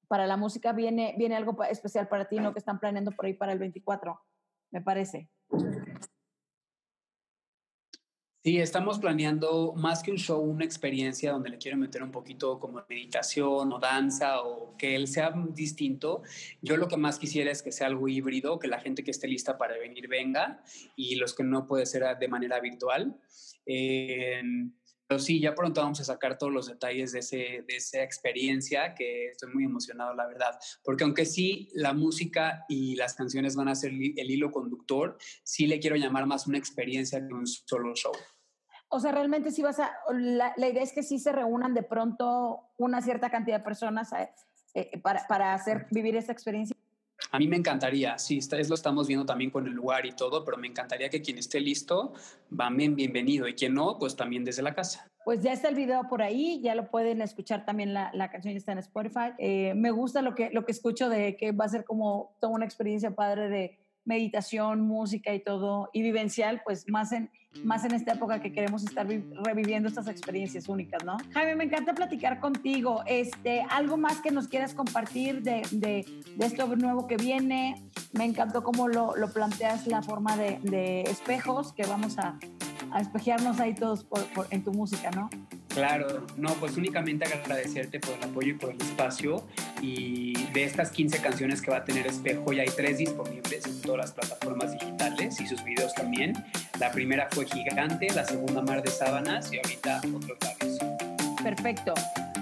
para 0.09 0.27
la 0.27 0.37
música, 0.37 0.75
viene, 0.75 1.15
viene 1.17 1.37
algo 1.37 1.57
especial 1.65 2.07
para 2.09 2.29
ti, 2.29 2.37
¿no? 2.37 2.53
Que 2.53 2.59
están 2.59 2.79
planeando 2.79 3.13
por 3.13 3.25
ahí 3.25 3.33
para 3.33 3.53
el 3.55 3.59
24, 3.59 4.21
me 4.73 4.83
parece. 4.83 5.31
Sí, 8.45 8.59
estamos 8.59 8.99
planeando 8.99 9.73
más 9.77 10.03
que 10.03 10.11
un 10.11 10.17
show, 10.17 10.41
una 10.41 10.65
experiencia 10.65 11.31
donde 11.31 11.49
le 11.49 11.59
quiero 11.59 11.77
meter 11.77 12.03
un 12.03 12.11
poquito 12.11 12.59
como 12.59 12.85
meditación 12.89 13.73
o 13.73 13.79
danza 13.79 14.43
o 14.43 14.77
que 14.77 14.97
él 14.97 15.07
sea 15.07 15.33
distinto. 15.51 16.23
Yo 16.61 16.77
lo 16.77 16.89
que 16.89 16.97
más 16.97 17.21
quisiera 17.21 17.53
es 17.53 17.63
que 17.63 17.71
sea 17.71 17.87
algo 17.87 18.09
híbrido, 18.09 18.59
que 18.59 18.67
la 18.67 18.81
gente 18.81 19.05
que 19.05 19.13
esté 19.13 19.29
lista 19.29 19.57
para 19.57 19.79
venir 19.79 20.09
venga 20.09 20.61
y 20.97 21.15
los 21.15 21.35
que 21.35 21.45
no 21.45 21.69
puede 21.69 21.87
ser 21.87 22.03
de 22.19 22.27
manera 22.27 22.59
virtual. 22.59 23.17
Eh, 23.65 24.43
pero 25.13 25.21
sí, 25.21 25.41
ya 25.41 25.55
pronto 25.55 25.83
vamos 25.83 26.01
a 26.01 26.05
sacar 26.05 26.39
todos 26.39 26.53
los 26.53 26.67
detalles 26.69 27.13
de, 27.13 27.19
ese, 27.19 27.37
de 27.37 27.77
esa 27.77 28.03
experiencia 28.03 28.95
que 28.95 29.27
estoy 29.27 29.53
muy 29.53 29.65
emocionado, 29.65 30.15
la 30.15 30.27
verdad. 30.27 30.59
Porque 30.83 31.05
aunque 31.05 31.27
sí, 31.27 31.69
la 31.75 31.93
música 31.93 32.65
y 32.67 32.97
las 32.97 33.13
canciones 33.13 33.55
van 33.55 33.69
a 33.69 33.75
ser 33.75 33.91
el 33.93 34.31
hilo 34.31 34.51
conductor, 34.51 35.19
sí 35.45 35.67
le 35.67 35.81
quiero 35.81 35.97
llamar 35.97 36.27
más 36.27 36.47
una 36.47 36.57
experiencia 36.57 37.21
que 37.25 37.35
un 37.35 37.47
solo 37.47 37.95
show. 37.95 38.13
O 38.95 39.01
sea, 39.01 39.11
realmente 39.11 39.51
sí 39.51 39.63
vas 39.63 39.81
a, 39.81 39.91
la, 40.13 40.53
idea 40.59 40.83
es 40.83 40.93
que 40.93 41.03
sí 41.03 41.19
se 41.19 41.33
reúnan 41.33 41.73
de 41.73 41.83
pronto 41.83 42.61
una 42.77 43.01
cierta 43.01 43.31
cantidad 43.31 43.57
de 43.59 43.65
personas 43.65 44.13
eh, 44.13 44.29
eh, 44.75 45.01
para, 45.01 45.27
para, 45.27 45.55
hacer 45.55 45.87
vivir 45.91 46.15
esa 46.15 46.31
experiencia. 46.31 46.77
A 47.31 47.39
mí 47.39 47.49
me 47.49 47.57
encantaría, 47.57 48.19
sí, 48.19 48.37
es 48.37 48.69
lo 48.69 48.75
estamos 48.75 49.09
viendo 49.09 49.25
también 49.25 49.51
con 49.51 49.67
el 49.67 49.73
lugar 49.73 50.05
y 50.05 50.13
todo, 50.13 50.45
pero 50.45 50.59
me 50.59 50.69
encantaría 50.69 51.09
que 51.09 51.23
quien 51.23 51.39
esté 51.39 51.59
listo, 51.59 52.13
va 52.53 52.69
bien, 52.69 52.95
bienvenido, 52.95 53.49
y 53.49 53.55
quien 53.55 53.73
no, 53.73 53.99
pues 53.99 54.15
también 54.15 54.45
desde 54.45 54.61
la 54.61 54.75
casa. 54.75 55.09
Pues 55.25 55.41
ya 55.41 55.55
está 55.55 55.71
el 55.71 55.75
video 55.75 56.03
por 56.11 56.21
ahí, 56.21 56.61
ya 56.63 56.75
lo 56.75 56.91
pueden 56.91 57.23
escuchar 57.23 57.65
también, 57.65 57.95
la, 57.95 58.11
la 58.13 58.31
canción 58.31 58.55
está 58.55 58.73
en 58.73 58.79
Spotify. 58.79 59.33
Eh, 59.39 59.73
me 59.75 59.91
gusta 59.91 60.21
lo 60.21 60.35
que, 60.35 60.51
lo 60.51 60.67
que 60.67 60.73
escucho 60.73 61.09
de 61.09 61.37
que 61.37 61.53
va 61.53 61.65
a 61.65 61.69
ser 61.69 61.85
como 61.85 62.37
toda 62.41 62.53
una 62.53 62.67
experiencia 62.67 63.13
padre 63.13 63.49
de 63.49 63.79
meditación, 64.05 64.81
música 64.81 65.35
y 65.35 65.41
todo, 65.41 65.91
y 65.93 66.03
vivencial, 66.03 66.63
pues 66.65 66.89
más 66.89 67.13
en, 67.13 67.31
más 67.65 67.85
en 67.85 67.95
esta 67.95 68.15
época 68.15 68.41
que 68.41 68.53
queremos 68.53 68.85
estar 68.85 69.07
reviviendo 69.07 69.89
estas 69.89 70.09
experiencias 70.09 70.69
únicas, 70.69 71.05
¿no? 71.05 71.17
Jaime, 71.33 71.55
me 71.55 71.65
encanta 71.65 71.95
platicar 71.95 72.41
contigo. 72.41 73.03
Este, 73.07 73.65
¿Algo 73.71 73.97
más 73.97 74.21
que 74.21 74.31
nos 74.31 74.49
quieras 74.49 74.75
compartir 74.75 75.43
de, 75.43 75.63
de, 75.71 76.05
de 76.37 76.47
esto 76.47 76.67
nuevo 76.77 77.07
que 77.07 77.17
viene? 77.17 77.83
Me 78.13 78.25
encantó 78.25 78.63
cómo 78.63 78.89
lo, 78.89 79.17
lo 79.17 79.33
planteas 79.33 79.87
la 79.87 80.03
forma 80.03 80.37
de, 80.37 80.59
de, 80.63 81.03
espejos, 81.03 81.73
que 81.73 81.85
vamos 81.85 82.19
a, 82.19 82.39
a 82.91 83.01
espejearnos 83.01 83.61
ahí 83.61 83.75
todos 83.75 84.05
por, 84.05 84.23
en 84.51 84.65
tu 84.65 84.73
música, 84.73 85.11
¿no? 85.11 85.29
Claro, 85.75 86.27
no, 86.37 86.51
pues 86.55 86.77
únicamente 86.77 87.25
agradecerte 87.25 87.99
por 87.99 88.15
el 88.15 88.25
apoyo 88.25 88.51
y 88.51 88.55
por 88.55 88.71
el 88.71 88.81
espacio. 88.81 89.47
Y 89.81 90.35
de 90.53 90.65
estas 90.65 90.91
15 90.91 91.19
canciones 91.21 91.63
que 91.63 91.71
va 91.71 91.79
a 91.79 91.85
tener 91.85 92.07
Espejo, 92.07 92.53
ya 92.53 92.63
hay 92.63 92.71
tres 92.77 92.99
disponibles 92.99 93.67
en 93.67 93.81
todas 93.81 93.99
las 93.99 94.13
plataformas 94.13 94.73
digitales 94.73 95.41
y 95.41 95.47
sus 95.47 95.65
videos 95.65 95.95
también. 95.95 96.35
La 96.79 96.93
primera 96.93 97.29
fue 97.31 97.47
Gigante, 97.47 98.09
la 98.15 98.25
segunda 98.25 98.61
Mar 98.61 98.83
de 98.83 98.91
Sábanas 98.91 99.51
y 99.53 99.57
ahorita 99.57 100.03
otros 100.15 100.39
varios. 100.41 100.79
Perfecto. 101.43 101.95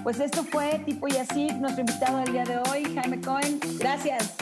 Pues 0.03 0.19
esto 0.19 0.43
fue 0.43 0.79
Tipo 0.85 1.07
y 1.07 1.17
Así, 1.17 1.47
nuestro 1.59 1.81
invitado 1.81 2.17
del 2.19 2.33
día 2.33 2.43
de 2.43 2.57
hoy, 2.69 2.83
Jaime 2.95 3.21
Cohen. 3.21 3.59
Gracias. 3.79 4.35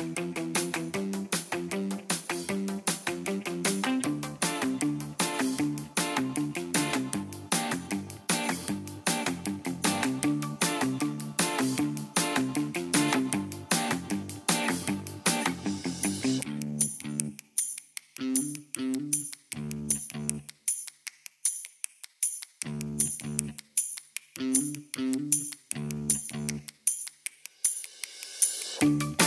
tous. 28.79 29.18